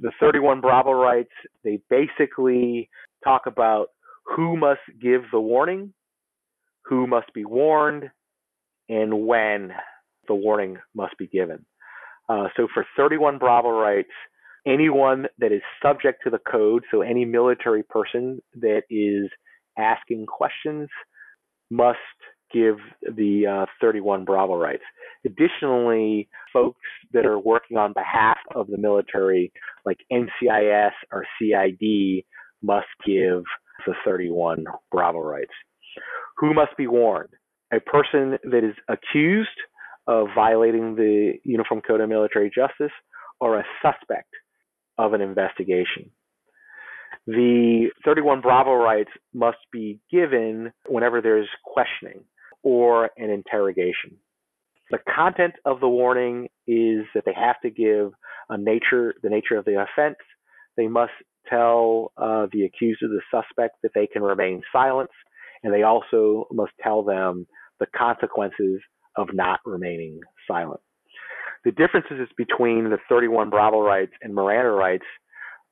The 0.00 0.12
31 0.20 0.60
Bravo 0.60 0.92
rights, 0.92 1.32
they 1.64 1.80
basically 1.88 2.88
talk 3.24 3.42
about 3.46 3.88
who 4.36 4.56
must 4.56 4.80
give 5.00 5.22
the 5.32 5.40
warning, 5.40 5.92
who 6.84 7.06
must 7.06 7.32
be 7.32 7.44
warned, 7.44 8.10
and 8.88 9.26
when 9.26 9.72
the 10.28 10.34
warning 10.34 10.78
must 10.94 11.16
be 11.18 11.26
given. 11.26 11.64
Uh, 12.28 12.48
so 12.56 12.68
for 12.74 12.86
31 12.96 13.38
Bravo 13.38 13.70
rights, 13.70 14.10
anyone 14.68 15.26
that 15.38 15.52
is 15.52 15.62
subject 15.82 16.20
to 16.24 16.30
the 16.30 16.38
code, 16.38 16.84
so 16.90 17.02
any 17.02 17.24
military 17.24 17.82
person 17.82 18.40
that 18.60 18.82
is 18.90 19.30
asking 19.78 20.26
questions, 20.26 20.88
must 21.70 21.98
give 22.52 22.76
the 23.02 23.46
uh, 23.46 23.66
31 23.80 24.24
Bravo 24.24 24.56
rights. 24.56 24.82
Additionally, 25.24 26.28
folks 26.52 26.80
that 27.12 27.26
are 27.26 27.38
working 27.38 27.76
on 27.76 27.92
behalf 27.92 28.38
of 28.54 28.68
the 28.68 28.78
military, 28.78 29.52
like 29.84 29.98
NCIS 30.10 30.92
or 31.12 31.26
CID, 31.38 32.24
must 32.62 32.86
give 33.06 33.42
the 33.86 33.94
31 34.04 34.64
Bravo 34.90 35.20
rights. 35.20 35.52
Who 36.38 36.54
must 36.54 36.76
be 36.76 36.86
warned? 36.86 37.30
A 37.72 37.80
person 37.80 38.38
that 38.44 38.64
is 38.64 38.74
accused 38.88 39.48
of 40.06 40.28
violating 40.34 40.94
the 40.94 41.34
Uniform 41.44 41.82
Code 41.86 42.00
of 42.00 42.08
Military 42.08 42.50
Justice 42.54 42.92
or 43.40 43.58
a 43.58 43.64
suspect 43.82 44.28
of 44.98 45.12
an 45.12 45.20
investigation. 45.20 46.10
The 47.26 47.88
31 48.04 48.40
Bravo 48.40 48.74
rights 48.74 49.10
must 49.34 49.58
be 49.72 50.00
given 50.10 50.72
whenever 50.86 51.20
there's 51.20 51.48
questioning 51.64 52.24
or 52.62 53.10
an 53.16 53.30
interrogation. 53.30 54.16
The 54.90 54.98
content 55.14 55.54
of 55.64 55.80
the 55.80 55.88
warning 55.88 56.48
is 56.66 57.04
that 57.14 57.24
they 57.26 57.34
have 57.34 57.60
to 57.62 57.70
give 57.70 58.12
a 58.48 58.56
nature, 58.56 59.14
the 59.22 59.28
nature 59.28 59.56
of 59.56 59.66
the 59.66 59.82
offense. 59.82 60.16
They 60.76 60.88
must 60.88 61.12
tell 61.48 62.12
uh, 62.16 62.46
the 62.52 62.64
accused 62.64 63.02
or 63.02 63.08
the 63.08 63.20
suspect 63.30 63.76
that 63.82 63.92
they 63.94 64.06
can 64.06 64.22
remain 64.22 64.62
silent, 64.72 65.10
and 65.62 65.72
they 65.72 65.82
also 65.82 66.46
must 66.50 66.72
tell 66.82 67.02
them 67.02 67.46
the 67.78 67.86
consequences 67.94 68.80
of 69.16 69.28
not 69.34 69.60
remaining 69.66 70.20
silent. 70.46 70.80
The 71.64 71.72
differences 71.72 72.28
between 72.36 72.84
the 72.84 72.98
31 73.08 73.50
Bravo 73.50 73.80
rights 73.80 74.12
and 74.22 74.34
Miranda 74.34 74.70
rights 74.70 75.04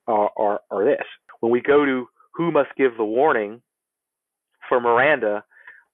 are, 0.07 0.29
are, 0.37 0.59
are 0.69 0.85
this. 0.85 1.05
When 1.39 1.51
we 1.51 1.61
go 1.61 1.85
to 1.85 2.07
who 2.33 2.51
must 2.51 2.69
give 2.77 2.97
the 2.97 3.05
warning 3.05 3.61
for 4.69 4.79
Miranda, 4.79 5.43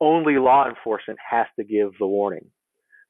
only 0.01 0.37
law 0.37 0.67
enforcement 0.67 1.19
has 1.29 1.45
to 1.57 1.63
give 1.63 1.91
the 1.99 2.07
warning. 2.07 2.45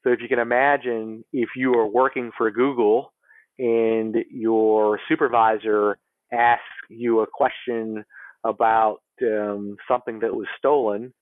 So 0.03 0.11
if 0.11 0.19
you 0.21 0.27
can 0.27 0.39
imagine 0.39 1.23
if 1.31 1.49
you 1.55 1.73
are 1.75 1.87
working 1.87 2.31
for 2.37 2.51
Google 2.51 3.13
and 3.57 4.15
your 4.29 4.99
supervisor 5.07 5.97
asks 6.31 6.63
you 6.89 7.21
a 7.21 7.27
question 7.27 8.03
about 8.43 8.97
um, 9.21 9.77
something 9.87 10.19
that 10.19 10.33
was 10.33 10.47
stolen, 10.57 11.13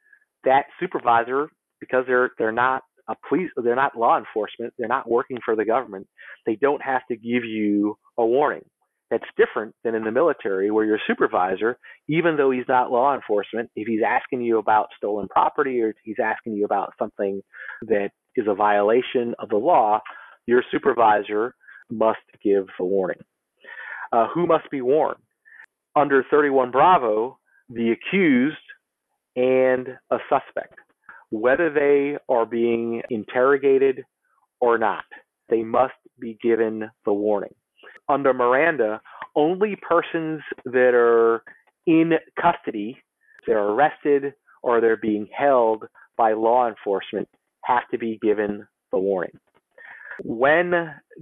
that 0.43 0.65
supervisor, 0.79 1.49
because 1.79 2.05
they're 2.07 2.31
they're 2.37 2.51
not 2.51 2.83
a 3.09 3.15
police, 3.27 3.49
they're 3.57 3.75
not 3.75 3.97
law 3.97 4.17
enforcement, 4.17 4.73
they're 4.77 4.87
not 4.87 5.09
working 5.09 5.37
for 5.43 5.55
the 5.55 5.65
government, 5.65 6.07
they 6.45 6.55
don't 6.55 6.81
have 6.81 7.01
to 7.09 7.15
give 7.15 7.43
you 7.43 7.97
a 8.17 8.25
warning. 8.25 8.63
That's 9.09 9.25
different 9.35 9.75
than 9.83 9.93
in 9.93 10.05
the 10.05 10.11
military, 10.11 10.71
where 10.71 10.85
your 10.85 10.99
supervisor, 11.05 11.77
even 12.07 12.37
though 12.37 12.51
he's 12.51 12.67
not 12.69 12.91
law 12.91 13.13
enforcement, 13.13 13.69
if 13.75 13.85
he's 13.85 13.99
asking 14.07 14.41
you 14.41 14.57
about 14.57 14.87
stolen 14.95 15.27
property 15.27 15.81
or 15.81 15.93
he's 16.03 16.15
asking 16.23 16.53
you 16.53 16.63
about 16.63 16.93
something 16.97 17.41
that 17.83 18.11
is 18.37 18.45
a 18.47 18.55
violation 18.55 19.35
of 19.39 19.49
the 19.49 19.57
law, 19.57 19.99
your 20.47 20.63
supervisor 20.71 21.53
must 21.89 22.19
give 22.41 22.67
a 22.79 22.85
warning. 22.85 23.19
Uh, 24.13 24.27
who 24.33 24.47
must 24.47 24.69
be 24.71 24.81
warned? 24.81 25.19
Under 25.95 26.23
31 26.31 26.71
Bravo, 26.71 27.37
the 27.69 27.91
accused 27.91 28.55
and 29.35 29.87
a 30.11 30.17
suspect, 30.29 30.75
whether 31.31 31.69
they 31.69 32.17
are 32.29 32.45
being 32.45 33.01
interrogated 33.09 34.03
or 34.59 34.77
not, 34.77 35.05
they 35.49 35.63
must 35.63 35.93
be 36.19 36.37
given 36.41 36.89
the 37.05 37.13
warning. 37.13 37.53
Under 38.07 38.33
Miranda, 38.33 39.01
only 39.35 39.77
persons 39.87 40.41
that 40.65 40.93
are 40.93 41.43
in 41.87 42.13
custody, 42.39 42.97
they're 43.47 43.63
arrested 43.63 44.33
or 44.61 44.81
they're 44.81 44.97
being 44.97 45.27
held 45.35 45.85
by 46.17 46.33
law 46.33 46.67
enforcement 46.67 47.27
have 47.63 47.87
to 47.91 47.97
be 47.97 48.19
given 48.21 48.67
the 48.91 48.99
warning. 48.99 49.31
When 50.23 50.71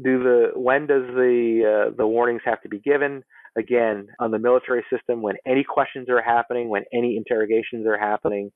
do 0.03 0.23
the 0.23 0.51
when 0.55 0.87
does 0.87 1.03
the 1.13 1.87
uh, 1.89 1.95
the 1.95 2.07
warnings 2.07 2.41
have 2.45 2.61
to 2.63 2.69
be 2.69 2.79
given? 2.79 3.23
Again, 3.57 4.07
on 4.19 4.31
the 4.31 4.39
military 4.39 4.83
system, 4.91 5.21
when 5.21 5.35
any 5.45 5.63
questions 5.63 6.09
are 6.09 6.21
happening, 6.21 6.69
when 6.69 6.83
any 6.93 7.17
interrogations 7.17 7.85
are 7.87 7.97
happening, 7.97 8.51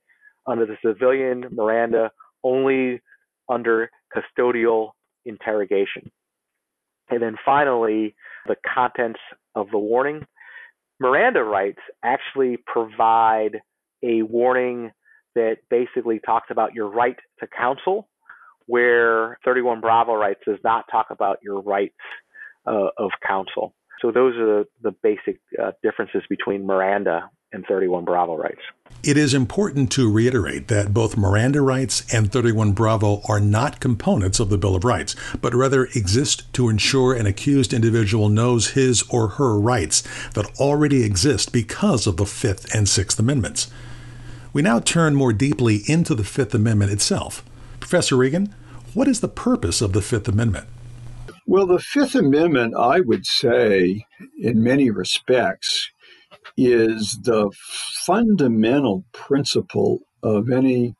under 0.46 0.66
the 0.66 0.76
civilian 0.84 1.46
Miranda, 1.50 2.10
only 2.42 3.00
under 3.48 3.90
custodial 4.14 4.90
interrogation. 5.24 6.10
And 7.10 7.22
then 7.22 7.36
finally, 7.44 8.14
the 8.46 8.56
contents 8.74 9.20
of 9.54 9.68
the 9.70 9.78
warning. 9.78 10.26
Miranda 11.00 11.42
rights 11.42 11.80
actually 12.02 12.58
provide 12.66 13.60
a 14.02 14.22
warning 14.22 14.90
that 15.34 15.58
basically 15.68 16.20
talks 16.20 16.48
about 16.50 16.74
your 16.74 16.88
right 16.88 17.16
to 17.40 17.46
counsel, 17.46 18.08
where 18.66 19.38
31 19.44 19.80
Bravo 19.80 20.14
rights 20.14 20.40
does 20.46 20.58
not 20.62 20.84
talk 20.90 21.06
about 21.10 21.38
your 21.42 21.60
rights 21.60 21.94
uh, 22.66 22.88
of 22.96 23.10
counsel. 23.26 23.74
So 24.00 24.10
those 24.10 24.36
are 24.36 24.46
the, 24.46 24.64
the 24.82 24.94
basic 25.02 25.40
uh, 25.60 25.72
differences 25.82 26.22
between 26.28 26.66
Miranda 26.66 27.28
and 27.54 27.64
31 27.66 28.04
Bravo 28.04 28.36
rights. 28.36 28.60
It 29.02 29.16
is 29.16 29.34
important 29.34 29.92
to 29.92 30.10
reiterate 30.10 30.68
that 30.68 30.94
both 30.94 31.16
Miranda 31.16 31.60
rights 31.60 32.04
and 32.12 32.32
31 32.32 32.72
Bravo 32.72 33.20
are 33.28 33.38
not 33.40 33.78
components 33.78 34.40
of 34.40 34.48
the 34.48 34.56
Bill 34.58 34.74
of 34.74 34.84
Rights, 34.84 35.14
but 35.40 35.54
rather 35.54 35.84
exist 35.94 36.50
to 36.54 36.68
ensure 36.68 37.12
an 37.12 37.26
accused 37.26 37.74
individual 37.74 38.28
knows 38.28 38.70
his 38.70 39.02
or 39.10 39.28
her 39.28 39.58
rights 39.58 40.02
that 40.32 40.46
already 40.58 41.04
exist 41.04 41.52
because 41.52 42.06
of 42.06 42.16
the 42.16 42.26
Fifth 42.26 42.74
and 42.74 42.88
Sixth 42.88 43.18
Amendments. 43.18 43.70
We 44.54 44.62
now 44.62 44.80
turn 44.80 45.14
more 45.14 45.32
deeply 45.32 45.82
into 45.86 46.14
the 46.14 46.24
Fifth 46.24 46.54
Amendment 46.54 46.90
itself. 46.90 47.44
Professor 47.80 48.16
Regan, 48.16 48.54
what 48.94 49.08
is 49.08 49.20
the 49.20 49.28
purpose 49.28 49.82
of 49.82 49.92
the 49.92 50.00
Fifth 50.02 50.28
Amendment? 50.28 50.66
Well, 51.46 51.66
the 51.66 51.78
Fifth 51.78 52.14
Amendment, 52.14 52.74
I 52.74 53.00
would 53.00 53.26
say, 53.26 54.06
in 54.38 54.62
many 54.62 54.90
respects, 54.90 55.90
is 56.56 57.18
the 57.22 57.50
fundamental 58.06 59.04
principle 59.12 60.00
of 60.22 60.50
any 60.50 60.94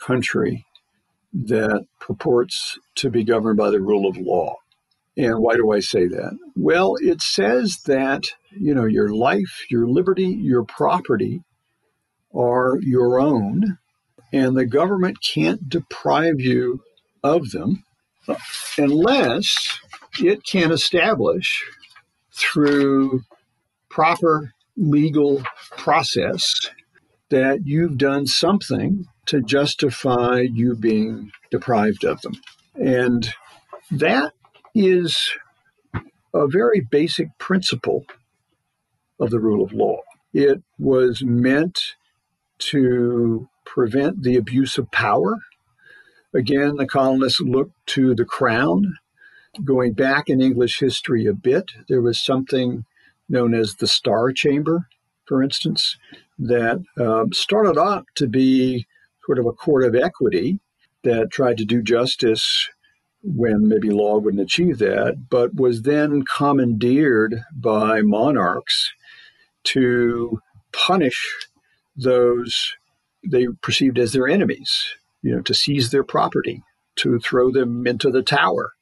country 0.00 0.64
that 1.32 1.84
purports 2.00 2.78
to 2.94 3.10
be 3.10 3.24
governed 3.24 3.56
by 3.56 3.70
the 3.70 3.80
rule 3.80 4.08
of 4.08 4.16
law. 4.16 4.54
And 5.16 5.38
why 5.38 5.54
do 5.54 5.72
I 5.72 5.80
say 5.80 6.06
that? 6.08 6.36
Well, 6.56 6.96
it 7.00 7.22
says 7.22 7.82
that, 7.86 8.24
you 8.50 8.74
know, 8.74 8.84
your 8.84 9.14
life, 9.14 9.66
your 9.70 9.86
liberty, 9.86 10.26
your 10.26 10.64
property 10.64 11.42
are 12.34 12.78
your 12.80 13.20
own, 13.20 13.78
and 14.32 14.56
the 14.56 14.66
government 14.66 15.18
can't 15.24 15.68
deprive 15.68 16.40
you 16.40 16.82
of 17.22 17.52
them 17.52 17.84
unless 18.76 19.78
it 20.18 20.44
can 20.44 20.72
establish 20.72 21.64
through 22.32 23.20
proper 23.88 24.53
legal 24.76 25.42
process 25.76 26.70
that 27.30 27.60
you've 27.64 27.98
done 27.98 28.26
something 28.26 29.06
to 29.26 29.40
justify 29.40 30.40
you 30.40 30.74
being 30.74 31.30
deprived 31.50 32.04
of 32.04 32.20
them. 32.22 32.34
And 32.74 33.32
that 33.90 34.32
is 34.74 35.30
a 36.34 36.46
very 36.48 36.80
basic 36.80 37.28
principle 37.38 38.04
of 39.20 39.30
the 39.30 39.40
rule 39.40 39.64
of 39.64 39.72
law. 39.72 40.00
It 40.32 40.62
was 40.78 41.22
meant 41.22 41.94
to 42.58 43.48
prevent 43.64 44.22
the 44.22 44.36
abuse 44.36 44.78
of 44.78 44.90
power. 44.90 45.38
Again, 46.34 46.76
the 46.76 46.86
colonists 46.86 47.40
looked 47.40 47.74
to 47.88 48.14
the 48.14 48.24
crown. 48.24 48.94
Going 49.64 49.92
back 49.92 50.28
in 50.28 50.40
English 50.40 50.80
history 50.80 51.26
a 51.26 51.32
bit, 51.32 51.70
there 51.88 52.02
was 52.02 52.18
something 52.20 52.84
known 53.28 53.54
as 53.54 53.74
the 53.74 53.86
Star 53.86 54.32
Chamber, 54.32 54.88
for 55.26 55.42
instance, 55.42 55.96
that 56.38 56.82
um, 56.98 57.32
started 57.32 57.78
out 57.78 58.06
to 58.16 58.26
be 58.26 58.86
sort 59.24 59.38
of 59.38 59.46
a 59.46 59.52
court 59.52 59.84
of 59.84 59.94
equity 59.94 60.60
that 61.02 61.30
tried 61.30 61.56
to 61.58 61.64
do 61.64 61.82
justice 61.82 62.68
when 63.22 63.68
maybe 63.68 63.90
law 63.90 64.18
wouldn't 64.18 64.42
achieve 64.42 64.78
that, 64.78 65.28
but 65.30 65.54
was 65.54 65.82
then 65.82 66.22
commandeered 66.24 67.42
by 67.54 68.02
monarchs 68.02 68.92
to 69.64 70.40
punish 70.72 71.48
those 71.96 72.74
they 73.26 73.46
perceived 73.62 73.98
as 73.98 74.12
their 74.12 74.28
enemies, 74.28 74.70
you 75.22 75.34
know, 75.34 75.40
to 75.40 75.54
seize 75.54 75.90
their 75.90 76.04
property, 76.04 76.62
to 76.96 77.18
throw 77.18 77.50
them 77.50 77.86
into 77.86 78.10
the 78.10 78.22
tower, 78.22 78.72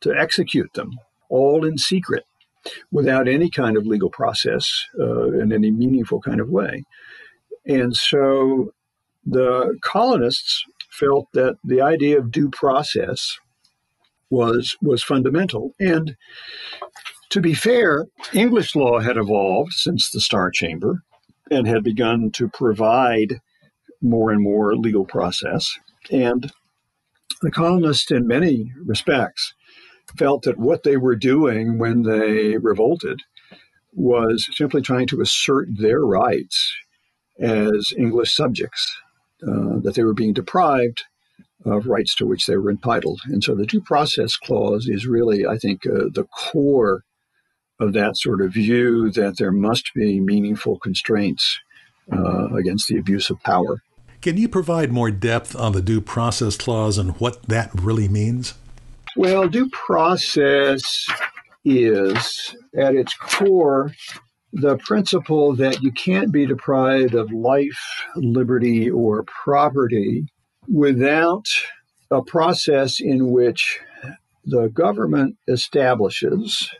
to 0.00 0.10
execute 0.10 0.72
them, 0.74 0.98
all 1.28 1.64
in 1.64 1.78
secret, 1.78 2.24
without 2.90 3.28
any 3.28 3.50
kind 3.50 3.76
of 3.76 3.86
legal 3.86 4.10
process 4.10 4.70
uh, 4.98 5.32
in 5.32 5.52
any 5.52 5.70
meaningful 5.70 6.20
kind 6.20 6.40
of 6.40 6.48
way. 6.48 6.84
And 7.66 7.94
so 7.94 8.72
the 9.24 9.78
colonists 9.80 10.64
felt 10.90 11.28
that 11.32 11.56
the 11.64 11.80
idea 11.80 12.18
of 12.18 12.30
due 12.30 12.50
process 12.50 13.38
was 14.30 14.76
was 14.82 15.02
fundamental. 15.02 15.74
And 15.78 16.16
to 17.30 17.40
be 17.40 17.54
fair, 17.54 18.06
English 18.32 18.76
law 18.76 19.00
had 19.00 19.16
evolved 19.16 19.72
since 19.72 20.10
the 20.10 20.20
Star 20.20 20.50
Chamber 20.50 21.02
and 21.50 21.66
had 21.66 21.82
begun 21.82 22.30
to 22.32 22.48
provide 22.48 23.40
more 24.00 24.30
and 24.30 24.42
more 24.42 24.76
legal 24.76 25.04
process. 25.04 25.78
And 26.10 26.52
the 27.42 27.50
colonists, 27.50 28.10
in 28.10 28.26
many 28.26 28.72
respects, 28.84 29.54
felt 30.16 30.42
that 30.42 30.58
what 30.58 30.82
they 30.82 30.96
were 30.96 31.16
doing 31.16 31.78
when 31.78 32.02
they 32.02 32.56
revolted 32.56 33.20
was 33.92 34.46
simply 34.52 34.82
trying 34.82 35.06
to 35.06 35.20
assert 35.20 35.68
their 35.76 36.00
rights 36.00 36.74
as 37.38 37.92
English 37.96 38.34
subjects, 38.34 38.96
uh, 39.42 39.78
that 39.80 39.94
they 39.94 40.04
were 40.04 40.14
being 40.14 40.32
deprived 40.32 41.04
of 41.64 41.86
rights 41.86 42.14
to 42.14 42.26
which 42.26 42.46
they 42.46 42.56
were 42.56 42.70
entitled. 42.70 43.20
And 43.24 43.42
so 43.42 43.54
the 43.54 43.66
Due 43.66 43.80
Process 43.80 44.36
Clause 44.36 44.86
is 44.88 45.06
really, 45.06 45.46
I 45.46 45.58
think, 45.58 45.86
uh, 45.86 46.10
the 46.12 46.26
core 46.52 47.04
of 47.80 47.92
that 47.94 48.16
sort 48.16 48.40
of 48.40 48.52
view 48.52 49.10
that 49.10 49.38
there 49.38 49.52
must 49.52 49.92
be 49.94 50.20
meaningful 50.20 50.78
constraints 50.78 51.58
uh, 52.12 52.54
against 52.54 52.88
the 52.88 52.98
abuse 52.98 53.30
of 53.30 53.42
power. 53.42 53.82
Can 54.20 54.36
you 54.36 54.48
provide 54.48 54.92
more 54.92 55.10
depth 55.10 55.56
on 55.56 55.72
the 55.72 55.82
Due 55.82 56.00
Process 56.00 56.56
Clause 56.56 56.98
and 56.98 57.18
what 57.20 57.42
that 57.44 57.70
really 57.74 58.08
means? 58.08 58.54
Well, 59.16 59.48
due 59.48 59.68
process 59.70 61.06
is, 61.64 62.56
at 62.76 62.96
its 62.96 63.14
core, 63.14 63.92
the 64.52 64.76
principle 64.78 65.54
that 65.56 65.82
you 65.82 65.92
can't 65.92 66.32
be 66.32 66.46
deprived 66.46 67.14
of 67.14 67.32
life, 67.32 68.04
liberty, 68.16 68.90
or 68.90 69.22
property 69.24 70.26
without 70.68 71.46
a 72.10 72.22
process 72.22 72.98
in 73.00 73.30
which 73.30 73.80
the 74.44 74.68
government 74.68 75.36
establishes 75.48 76.70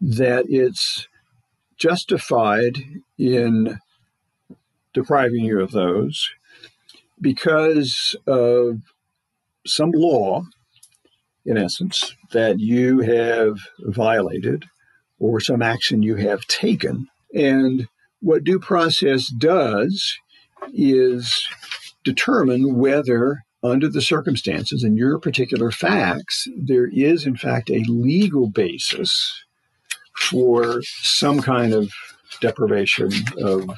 that 0.00 0.46
it's 0.48 1.08
justified 1.76 2.78
in 3.18 3.78
depriving 4.94 5.44
you 5.44 5.60
of 5.60 5.72
those 5.72 6.30
because 7.20 8.16
of 8.26 8.80
some 9.66 9.90
law, 9.92 10.44
in 11.48 11.56
essence, 11.56 12.14
that 12.32 12.60
you 12.60 13.00
have 13.00 13.58
violated 13.80 14.66
or 15.18 15.40
some 15.40 15.62
action 15.62 16.02
you 16.02 16.16
have 16.16 16.46
taken. 16.46 17.08
And 17.34 17.88
what 18.20 18.44
due 18.44 18.58
process 18.58 19.28
does 19.28 20.16
is 20.72 21.48
determine 22.04 22.76
whether, 22.76 23.44
under 23.62 23.88
the 23.88 24.02
circumstances 24.02 24.82
and 24.84 24.96
your 24.96 25.18
particular 25.18 25.70
facts, 25.70 26.46
there 26.56 26.88
is, 26.92 27.26
in 27.26 27.36
fact, 27.36 27.70
a 27.70 27.84
legal 27.88 28.48
basis 28.48 29.44
for 30.16 30.82
some 31.02 31.40
kind 31.40 31.72
of 31.72 31.90
deprivation 32.40 33.10
of 33.42 33.70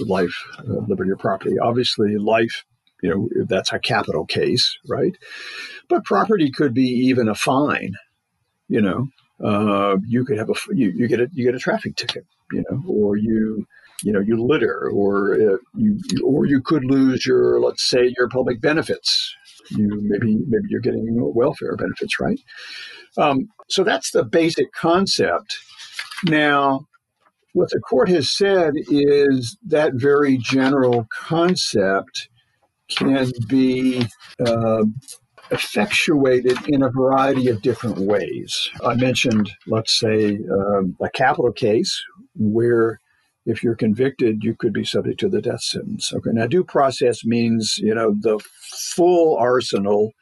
life, 0.00 0.34
uh, 0.58 0.80
liberty, 0.88 1.10
or 1.10 1.16
property. 1.16 1.58
Obviously, 1.58 2.16
life, 2.16 2.64
you 3.02 3.10
know, 3.10 3.44
that's 3.44 3.72
a 3.72 3.78
capital 3.78 4.24
case, 4.24 4.78
right? 4.88 5.16
But 5.88 6.04
property 6.04 6.50
could 6.50 6.72
be 6.72 6.88
even 6.88 7.28
a 7.28 7.34
fine, 7.34 7.94
you 8.68 8.80
know. 8.80 9.08
Uh, 9.44 9.96
you 10.06 10.24
could 10.24 10.38
have 10.38 10.48
a 10.48 10.54
you, 10.72 10.90
you 10.90 11.08
get 11.08 11.20
a 11.20 11.28
you 11.32 11.44
get 11.44 11.54
a 11.54 11.58
traffic 11.58 11.96
ticket, 11.96 12.24
you 12.52 12.64
know, 12.70 12.82
or 12.86 13.16
you 13.16 13.66
you 14.04 14.12
know 14.12 14.20
you 14.20 14.40
litter, 14.42 14.88
or 14.88 15.34
uh, 15.34 15.56
you 15.74 15.98
or 16.24 16.46
you 16.46 16.62
could 16.62 16.84
lose 16.84 17.26
your 17.26 17.60
let's 17.60 17.88
say 17.88 18.14
your 18.16 18.28
public 18.28 18.60
benefits. 18.60 19.34
You 19.70 19.88
maybe 20.02 20.36
maybe 20.46 20.66
you're 20.68 20.80
getting 20.80 21.06
welfare 21.34 21.76
benefits, 21.76 22.20
right? 22.20 22.38
Um, 23.18 23.48
so 23.68 23.82
that's 23.82 24.12
the 24.12 24.24
basic 24.24 24.72
concept. 24.72 25.58
Now, 26.24 26.86
what 27.52 27.70
the 27.70 27.80
court 27.80 28.08
has 28.08 28.30
said 28.30 28.74
is 28.76 29.58
that 29.66 29.94
very 29.94 30.38
general 30.38 31.06
concept 31.12 32.28
can 32.90 33.30
be 33.48 34.06
uh, 34.44 34.84
effectuated 35.50 36.58
in 36.68 36.82
a 36.82 36.90
variety 36.90 37.48
of 37.48 37.62
different 37.62 37.98
ways. 37.98 38.70
I 38.84 38.94
mentioned, 38.94 39.50
let's 39.66 39.98
say, 39.98 40.38
um, 40.50 40.96
a 41.00 41.10
capital 41.10 41.52
case 41.52 42.02
where 42.34 43.00
if 43.44 43.62
you're 43.62 43.74
convicted, 43.74 44.44
you 44.44 44.54
could 44.54 44.72
be 44.72 44.84
subject 44.84 45.20
to 45.20 45.28
the 45.28 45.42
death 45.42 45.62
sentence. 45.62 46.12
Okay, 46.12 46.30
now 46.32 46.46
due 46.46 46.64
process 46.64 47.24
means, 47.24 47.76
you 47.78 47.94
know, 47.94 48.14
the 48.20 48.38
full 48.94 49.36
arsenal 49.36 50.12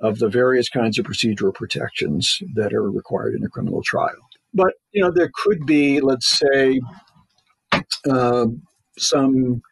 of 0.00 0.18
the 0.18 0.28
various 0.28 0.68
kinds 0.68 0.98
of 0.98 1.06
procedural 1.06 1.54
protections 1.54 2.38
that 2.54 2.74
are 2.74 2.90
required 2.90 3.34
in 3.34 3.44
a 3.44 3.48
criminal 3.48 3.82
trial. 3.82 4.28
But, 4.52 4.74
you 4.92 5.02
know, 5.02 5.10
there 5.10 5.30
could 5.32 5.64
be, 5.64 6.00
let's 6.00 6.38
say, 6.38 6.80
uh, 8.08 8.46
some 8.98 9.62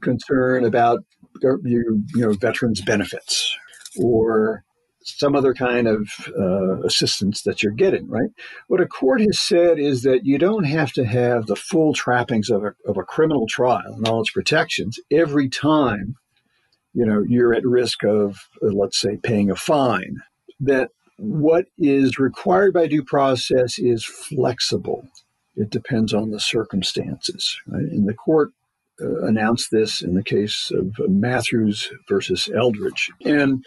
concern 0.00 0.64
about 0.64 1.00
you, 1.42 2.04
you 2.14 2.20
know, 2.20 2.32
veterans' 2.32 2.80
benefits 2.80 3.56
or 3.96 4.64
some 5.02 5.34
other 5.34 5.54
kind 5.54 5.88
of 5.88 6.08
uh, 6.38 6.80
assistance 6.82 7.42
that 7.42 7.62
you're 7.62 7.72
getting, 7.72 8.08
right? 8.08 8.30
What 8.68 8.80
a 8.80 8.86
court 8.86 9.20
has 9.20 9.38
said 9.38 9.78
is 9.78 10.02
that 10.02 10.24
you 10.24 10.38
don't 10.38 10.64
have 10.64 10.92
to 10.92 11.04
have 11.04 11.46
the 11.46 11.56
full 11.56 11.94
trappings 11.94 12.50
of 12.50 12.64
a, 12.64 12.74
of 12.86 12.96
a 12.96 13.02
criminal 13.02 13.46
trial 13.48 13.94
and 13.94 14.06
all 14.06 14.20
its 14.20 14.30
protections 14.30 14.98
every 15.10 15.48
time, 15.48 16.16
you 16.92 17.06
know, 17.06 17.24
you're 17.26 17.54
at 17.54 17.64
risk 17.64 18.04
of, 18.04 18.48
uh, 18.62 18.66
let's 18.66 19.00
say, 19.00 19.16
paying 19.16 19.50
a 19.50 19.56
fine. 19.56 20.18
That 20.60 20.90
what 21.16 21.66
is 21.78 22.18
required 22.18 22.74
by 22.74 22.86
due 22.86 23.04
process 23.04 23.78
is 23.78 24.04
flexible. 24.04 25.08
It 25.56 25.70
depends 25.70 26.12
on 26.12 26.30
the 26.30 26.40
circumstances. 26.40 27.58
Right? 27.66 27.84
And 27.84 28.08
the 28.08 28.14
court 28.14 28.52
uh, 29.00 29.26
announced 29.26 29.70
this 29.70 30.02
in 30.02 30.14
the 30.14 30.22
case 30.22 30.70
of 30.74 30.94
Mathews 31.08 31.90
versus 32.08 32.48
Eldridge. 32.54 33.10
And 33.24 33.64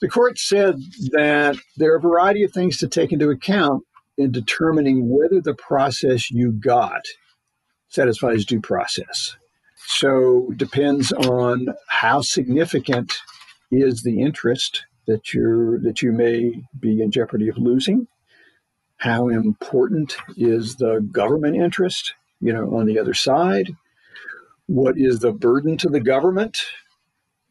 the 0.00 0.08
court 0.08 0.38
said 0.38 0.76
that 1.12 1.56
there 1.76 1.92
are 1.92 1.98
a 1.98 2.00
variety 2.00 2.44
of 2.44 2.52
things 2.52 2.78
to 2.78 2.88
take 2.88 3.12
into 3.12 3.30
account 3.30 3.84
in 4.16 4.30
determining 4.30 5.08
whether 5.08 5.40
the 5.40 5.54
process 5.54 6.30
you 6.30 6.52
got 6.52 7.02
satisfies 7.88 8.44
due 8.44 8.60
process. 8.60 9.36
So 9.86 10.52
depends 10.56 11.10
on 11.12 11.68
how 11.88 12.20
significant 12.20 13.18
is 13.70 14.02
the 14.02 14.20
interest 14.20 14.84
that 15.06 15.34
you're 15.34 15.80
that 15.80 16.02
you 16.02 16.12
may 16.12 16.62
be 16.78 17.02
in 17.02 17.10
jeopardy 17.10 17.48
of 17.48 17.58
losing. 17.58 18.06
How 18.98 19.28
important 19.28 20.16
is 20.36 20.76
the 20.76 21.00
government 21.10 21.56
interest, 21.56 22.14
you 22.40 22.52
know, 22.52 22.76
on 22.76 22.86
the 22.86 22.98
other 22.98 23.14
side? 23.14 23.74
What 24.70 24.94
is 24.96 25.18
the 25.18 25.32
burden 25.32 25.76
to 25.76 25.88
the 25.88 25.98
government 25.98 26.58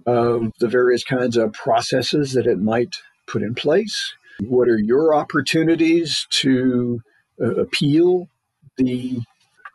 of 0.05 0.53
the 0.61 0.69
various 0.69 1.03
kinds 1.03 1.35
of 1.35 1.51
processes 1.51 2.31
that 2.31 2.47
it 2.47 2.59
might 2.59 2.95
put 3.27 3.41
in 3.41 3.53
place? 3.53 4.13
What 4.39 4.69
are 4.69 4.79
your 4.79 5.13
opportunities 5.13 6.25
to 6.29 7.01
uh, 7.41 7.55
appeal 7.55 8.29
the 8.77 9.19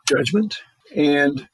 judgment? 0.09 0.57
And 0.95 1.47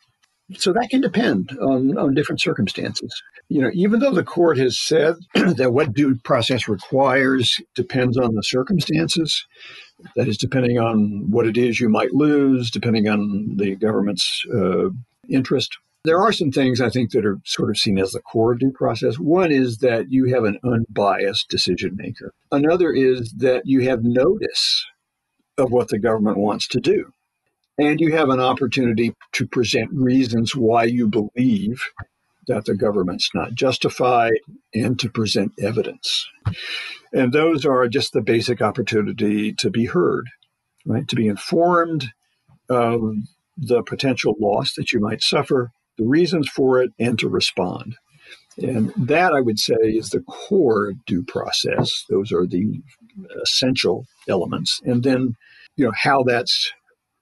so 0.55 0.71
that 0.71 0.89
can 0.89 1.01
depend 1.01 1.57
on, 1.61 1.97
on 1.97 2.13
different 2.13 2.39
circumstances. 2.39 3.11
You 3.49 3.63
know, 3.63 3.71
even 3.73 3.99
though 3.99 4.13
the 4.13 4.23
court 4.23 4.57
has 4.59 4.79
said 4.79 5.15
that 5.35 5.73
what 5.73 5.93
due 5.93 6.17
process 6.23 6.69
requires 6.69 7.59
depends 7.75 8.17
on 8.17 8.33
the 8.35 8.43
circumstances, 8.43 9.45
that 10.15 10.29
is, 10.29 10.37
depending 10.37 10.77
on 10.77 11.29
what 11.29 11.47
it 11.47 11.57
is 11.57 11.81
you 11.81 11.89
might 11.89 12.13
lose, 12.13 12.71
depending 12.71 13.09
on 13.09 13.57
the 13.57 13.75
government's 13.75 14.45
uh, 14.55 14.87
interest. 15.29 15.77
There 16.03 16.19
are 16.19 16.31
some 16.31 16.51
things 16.51 16.81
I 16.81 16.89
think 16.89 17.11
that 17.11 17.25
are 17.25 17.39
sort 17.45 17.69
of 17.69 17.77
seen 17.77 17.99
as 17.99 18.11
the 18.11 18.21
core 18.21 18.53
of 18.53 18.59
due 18.59 18.71
process. 18.71 19.19
One 19.19 19.51
is 19.51 19.77
that 19.79 20.11
you 20.11 20.33
have 20.33 20.43
an 20.43 20.57
unbiased 20.63 21.47
decision 21.49 21.95
maker. 21.95 22.33
Another 22.51 22.91
is 22.91 23.31
that 23.37 23.63
you 23.65 23.81
have 23.81 24.03
notice 24.03 24.85
of 25.57 25.71
what 25.71 25.89
the 25.89 25.99
government 25.99 26.37
wants 26.37 26.67
to 26.69 26.79
do. 26.79 27.13
And 27.77 27.99
you 27.99 28.13
have 28.13 28.29
an 28.29 28.39
opportunity 28.39 29.13
to 29.33 29.47
present 29.47 29.89
reasons 29.93 30.55
why 30.55 30.85
you 30.85 31.07
believe 31.07 31.83
that 32.47 32.65
the 32.65 32.75
government's 32.75 33.29
not 33.33 33.53
justified 33.53 34.33
and 34.73 34.99
to 34.99 35.09
present 35.09 35.53
evidence. 35.59 36.27
And 37.13 37.31
those 37.31 37.65
are 37.65 37.87
just 37.87 38.13
the 38.13 38.21
basic 38.21 38.61
opportunity 38.61 39.53
to 39.53 39.69
be 39.69 39.85
heard, 39.85 40.25
right? 40.85 41.07
To 41.07 41.15
be 41.15 41.27
informed 41.27 42.07
of 42.69 43.01
the 43.61 43.83
potential 43.83 44.35
loss 44.39 44.73
that 44.75 44.91
you 44.91 44.99
might 44.99 45.21
suffer, 45.21 45.71
the 45.97 46.05
reasons 46.05 46.49
for 46.49 46.81
it, 46.81 46.91
and 46.99 47.17
to 47.19 47.29
respond. 47.29 47.95
And 48.57 48.91
that, 48.97 49.33
I 49.33 49.39
would 49.39 49.59
say, 49.59 49.75
is 49.81 50.09
the 50.09 50.21
core 50.21 50.93
due 51.05 51.23
process. 51.23 52.05
Those 52.09 52.31
are 52.31 52.45
the 52.45 52.81
essential 53.41 54.05
elements. 54.27 54.81
And 54.83 55.03
then, 55.03 55.35
you 55.77 55.85
know, 55.85 55.93
how 55.95 56.23
that's 56.23 56.73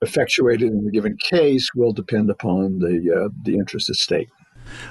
effectuated 0.01 0.71
in 0.71 0.87
a 0.87 0.91
given 0.91 1.17
case 1.17 1.69
will 1.75 1.91
depend 1.93 2.29
upon 2.29 2.79
the 2.79 3.25
uh, 3.25 3.29
the 3.43 3.55
interest 3.55 3.89
at 3.89 3.95
stake. 3.95 4.29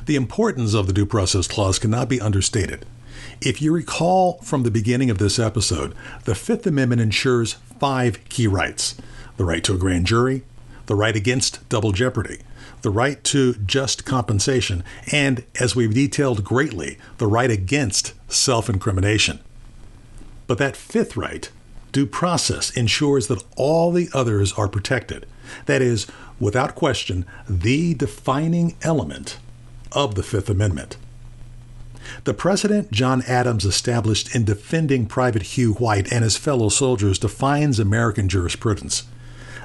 The 0.07 0.17
importance 0.17 0.75
of 0.75 0.87
the 0.87 0.93
due 0.93 1.07
process 1.07 1.47
clause 1.47 1.79
cannot 1.79 2.09
be 2.09 2.21
understated. 2.21 2.85
If 3.41 3.63
you 3.63 3.73
recall 3.73 4.39
from 4.43 4.63
the 4.63 4.71
beginning 4.71 5.11
of 5.11 5.19
this 5.19 5.39
episode, 5.39 5.95
the 6.25 6.35
Fifth 6.35 6.67
Amendment 6.67 7.01
ensures 7.01 7.55
five 7.81 8.29
key 8.29 8.47
rights 8.47 8.97
the 9.37 9.45
right 9.45 9.63
to 9.65 9.75
a 9.75 9.79
grand 9.79 10.07
jury, 10.07 10.43
the 10.89 10.97
right 10.97 11.15
against 11.15 11.67
double 11.69 11.93
jeopardy, 11.93 12.41
the 12.83 12.91
right 12.91 13.23
to 13.23 13.55
just 13.55 14.05
compensation, 14.05 14.83
and, 15.13 15.45
as 15.61 15.77
we've 15.77 15.95
detailed 15.95 16.43
greatly, 16.43 16.99
the 17.19 17.27
right 17.27 17.51
against 17.51 18.15
self 18.27 18.69
incrimination. 18.69 19.39
But 20.47 20.59
that 20.59 20.77
fifth 20.77 21.17
right, 21.17 21.49
due 21.93 22.07
process, 22.07 22.71
ensures 22.71 23.29
that 23.29 23.45
all 23.57 23.93
the 23.93 24.09
others 24.15 24.53
are 24.55 24.67
protected. 24.67 25.27
That 25.67 25.83
is, 25.83 26.07
without 26.41 26.75
question, 26.75 27.27
the 27.49 27.95
defining 27.95 28.75
element 28.83 29.39
of 29.93 30.15
the 30.15 30.23
Fifth 30.23 30.49
Amendment. 30.49 30.97
The 32.25 32.33
precedent 32.33 32.91
John 32.91 33.23
Adams 33.29 33.67
established 33.67 34.35
in 34.35 34.45
defending 34.45 35.05
Private 35.05 35.43
Hugh 35.43 35.75
White 35.75 36.11
and 36.11 36.25
his 36.25 36.39
fellow 36.39 36.71
soldiers 36.71 37.19
defines 37.19 37.79
American 37.79 38.31
jurisprudence. 38.31 39.05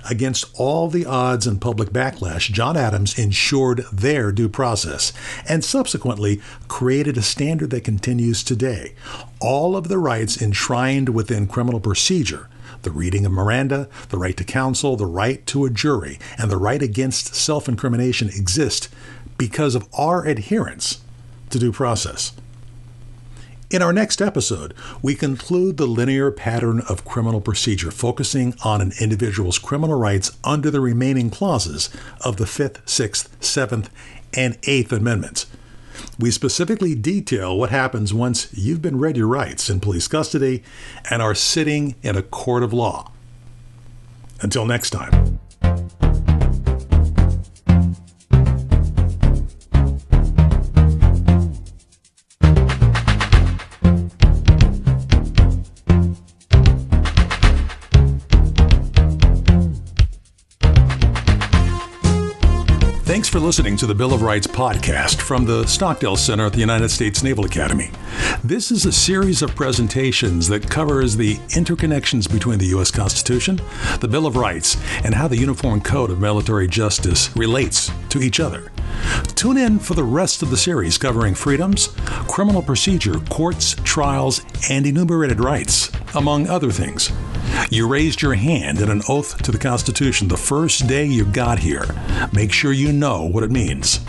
Against 0.10 0.46
all 0.56 0.90
the 0.90 1.06
odds 1.06 1.48
and 1.48 1.62
public 1.62 1.90
backlash, 1.90 2.52
John 2.52 2.76
Adams 2.76 3.18
ensured 3.18 3.86
their 3.92 4.32
due 4.32 4.50
process 4.50 5.14
and 5.48 5.64
subsequently 5.64 6.42
created 6.68 7.18
a 7.18 7.22
standard 7.22 7.70
that 7.70 7.86
continues 7.86 8.44
today. 8.44 8.96
All 9.40 9.78
of 9.78 9.88
the 9.88 9.98
rights 9.98 10.42
enshrined 10.42 11.10
within 11.10 11.48
criminal 11.48 11.80
procedure 11.80 12.50
the 12.82 12.92
reading 12.92 13.26
of 13.26 13.32
Miranda, 13.32 13.88
the 14.10 14.18
right 14.18 14.36
to 14.36 14.44
counsel, 14.44 14.98
the 14.98 15.06
right 15.06 15.46
to 15.46 15.64
a 15.64 15.70
jury, 15.70 16.20
and 16.38 16.52
the 16.52 16.58
right 16.58 16.82
against 16.82 17.34
self 17.34 17.70
incrimination 17.70 18.28
exist 18.28 18.90
because 19.38 19.74
of 19.74 19.88
our 19.98 20.26
adherence 20.26 21.02
to 21.50 21.60
due 21.60 21.72
process. 21.72 22.34
In 23.74 23.82
our 23.82 23.92
next 23.92 24.22
episode, 24.22 24.76
we 25.02 25.16
conclude 25.16 25.78
the 25.78 25.88
linear 25.88 26.30
pattern 26.30 26.84
of 26.88 27.04
criminal 27.04 27.42
procedure, 27.42 27.90
focusing 27.90 28.54
on 28.64 28.82
an 28.82 28.92
individual's 29.02 29.58
criminal 29.58 29.98
rights 29.98 30.38
under 30.44 30.70
the 30.70 30.80
remaining 30.80 31.32
clauses 31.32 31.90
of 32.22 32.38
the 32.38 32.46
Fifth, 32.46 32.88
Sixth, 32.88 33.36
Seventh, 33.44 33.90
and 34.38 34.60
Eighth 34.66 34.92
Amendments. 34.92 35.48
We 36.20 36.30
specifically 36.30 36.94
detail 36.94 37.58
what 37.58 37.72
happens 37.72 38.14
once 38.14 38.48
you've 38.54 38.84
been 38.84 39.00
read 39.00 39.18
your 39.18 39.26
rights 39.26 39.72
in 39.72 39.80
police 39.80 40.08
custody 40.08 40.62
and 41.10 41.24
are 41.24 41.34
sitting 41.34 41.96
in 42.04 42.16
a 42.16 42.22
court 42.22 42.62
of 42.62 42.74
law. 42.74 43.12
Until 44.40 44.68
next 44.68 44.92
time. 44.92 45.33
Listening 63.44 63.76
to 63.76 63.86
the 63.86 63.94
Bill 63.94 64.14
of 64.14 64.22
Rights 64.22 64.48
podcast 64.48 65.20
from 65.20 65.44
the 65.44 65.68
Stockdale 65.68 66.16
Center 66.16 66.46
at 66.46 66.54
the 66.54 66.62
United 66.62 66.88
States 66.88 67.24
Naval 67.24 67.44
Academy. 67.44 67.92
This 68.42 68.72
is 68.72 68.86
a 68.86 68.92
series 68.94 69.42
of 69.42 69.54
presentations 69.54 70.48
that 70.48 70.70
covers 70.70 71.18
the 71.18 71.36
interconnections 71.50 72.32
between 72.32 72.58
the 72.58 72.68
U.S. 72.68 72.90
Constitution, 72.90 73.60
the 74.00 74.08
Bill 74.08 74.26
of 74.26 74.38
Rights, 74.38 74.78
and 75.04 75.14
how 75.14 75.28
the 75.28 75.38
Uniform 75.38 75.82
Code 75.82 76.10
of 76.10 76.22
Military 76.22 76.70
Justice 76.70 77.36
relates 77.36 77.92
to 78.08 78.22
each 78.22 78.40
other. 78.40 78.72
Tune 79.36 79.58
in 79.58 79.78
for 79.78 79.94
the 79.94 80.06
rest 80.06 80.42
of 80.42 80.50
the 80.50 80.56
series 80.56 80.98
covering 80.98 81.36
freedoms, 81.36 81.88
criminal 82.30 82.62
procedure, 82.62 83.20
courts, 83.30 83.76
trials, 83.84 84.42
and 84.70 84.86
enumerated 84.86 85.42
rights, 85.42 85.92
among 86.16 86.48
other 86.48 86.72
things. 86.72 87.12
You 87.70 87.88
raised 87.88 88.22
your 88.22 88.34
hand 88.36 88.80
in 88.82 88.90
an 88.90 89.02
oath 89.10 89.42
to 89.44 89.52
the 89.52 89.58
Constitution 89.58 90.28
the 90.28 90.38
first 90.38 90.88
day 90.88 91.06
you 91.06 91.26
got 91.26 91.60
here. 91.60 91.86
Make 92.32 92.52
sure 92.52 92.72
you 92.72 92.92
know 92.92 93.24
what 93.24 93.44
it 93.44 93.52
means. 93.52 94.00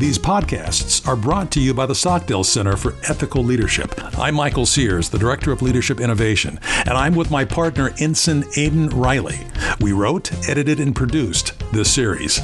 These 0.00 0.18
podcasts 0.18 1.06
are 1.06 1.14
brought 1.14 1.50
to 1.52 1.60
you 1.60 1.74
by 1.74 1.84
the 1.84 1.94
Stockdale 1.94 2.42
Center 2.42 2.74
for 2.76 2.94
Ethical 3.06 3.44
Leadership. 3.44 3.94
I'm 4.18 4.34
Michael 4.34 4.64
Sears, 4.64 5.10
the 5.10 5.18
Director 5.18 5.52
of 5.52 5.60
Leadership 5.60 6.00
Innovation, 6.00 6.58
and 6.62 6.90
I'm 6.96 7.14
with 7.14 7.30
my 7.30 7.44
partner, 7.44 7.92
Ensign 7.98 8.44
Aiden 8.54 8.88
Riley. 8.94 9.40
We 9.78 9.92
wrote, 9.92 10.32
edited, 10.48 10.80
and 10.80 10.96
produced 10.96 11.52
this 11.72 11.92
series. 11.92 12.40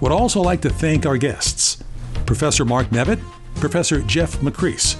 Would 0.00 0.12
also 0.12 0.40
like 0.40 0.62
to 0.62 0.70
thank 0.70 1.04
our 1.04 1.18
guests 1.18 1.76
Professor 2.24 2.64
Mark 2.64 2.88
Nevitt, 2.88 3.20
Professor 3.56 4.00
Jeff 4.00 4.38
Macris, 4.38 4.96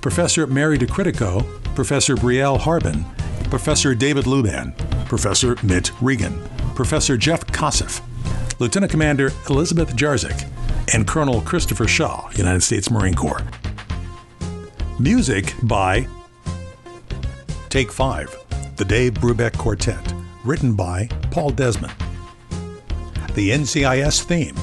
Professor 0.00 0.48
Mary 0.48 0.76
DeCredico, 0.76 1.46
Professor 1.76 2.16
Brielle 2.16 2.58
Harbin, 2.58 3.04
Professor 3.54 3.94
David 3.94 4.24
Luban, 4.24 4.76
Professor 5.06 5.56
Mitt 5.62 5.92
Regan, 6.02 6.42
Professor 6.74 7.16
Jeff 7.16 7.46
Kosseff, 7.46 8.00
Lieutenant 8.58 8.90
Commander 8.90 9.30
Elizabeth 9.48 9.94
Jarzik, 9.94 10.50
and 10.92 11.06
Colonel 11.06 11.40
Christopher 11.40 11.86
Shaw, 11.86 12.28
United 12.32 12.64
States 12.64 12.90
Marine 12.90 13.14
Corps. 13.14 13.44
Music 14.98 15.54
by 15.62 16.04
Take 17.68 17.92
Five, 17.92 18.36
the 18.74 18.84
Dave 18.84 19.14
Brubeck 19.14 19.56
Quartet, 19.56 20.12
written 20.42 20.74
by 20.74 21.06
Paul 21.30 21.50
Desmond. 21.50 21.94
The 23.34 23.50
NCIS 23.50 24.24
theme 24.24 24.56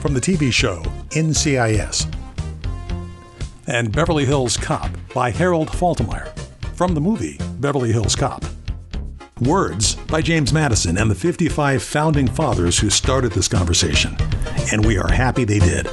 from 0.00 0.12
the 0.12 0.20
TV 0.20 0.52
show 0.52 0.82
NCIS. 1.12 2.14
And 3.66 3.90
Beverly 3.90 4.26
Hills 4.26 4.58
Cop 4.58 4.90
by 5.14 5.30
Harold 5.30 5.68
Faltermeyer 5.68 6.37
from 6.78 6.94
the 6.94 7.00
movie 7.00 7.36
Beverly 7.58 7.90
Hills 7.90 8.14
Cop. 8.14 8.44
Words 9.40 9.96
by 10.06 10.22
James 10.22 10.52
Madison 10.52 10.96
and 10.96 11.10
the 11.10 11.14
55 11.16 11.82
founding 11.82 12.28
fathers 12.28 12.78
who 12.78 12.88
started 12.88 13.32
this 13.32 13.48
conversation. 13.48 14.16
And 14.70 14.86
we 14.86 14.96
are 14.96 15.10
happy 15.10 15.42
they 15.42 15.58
did. 15.58 15.88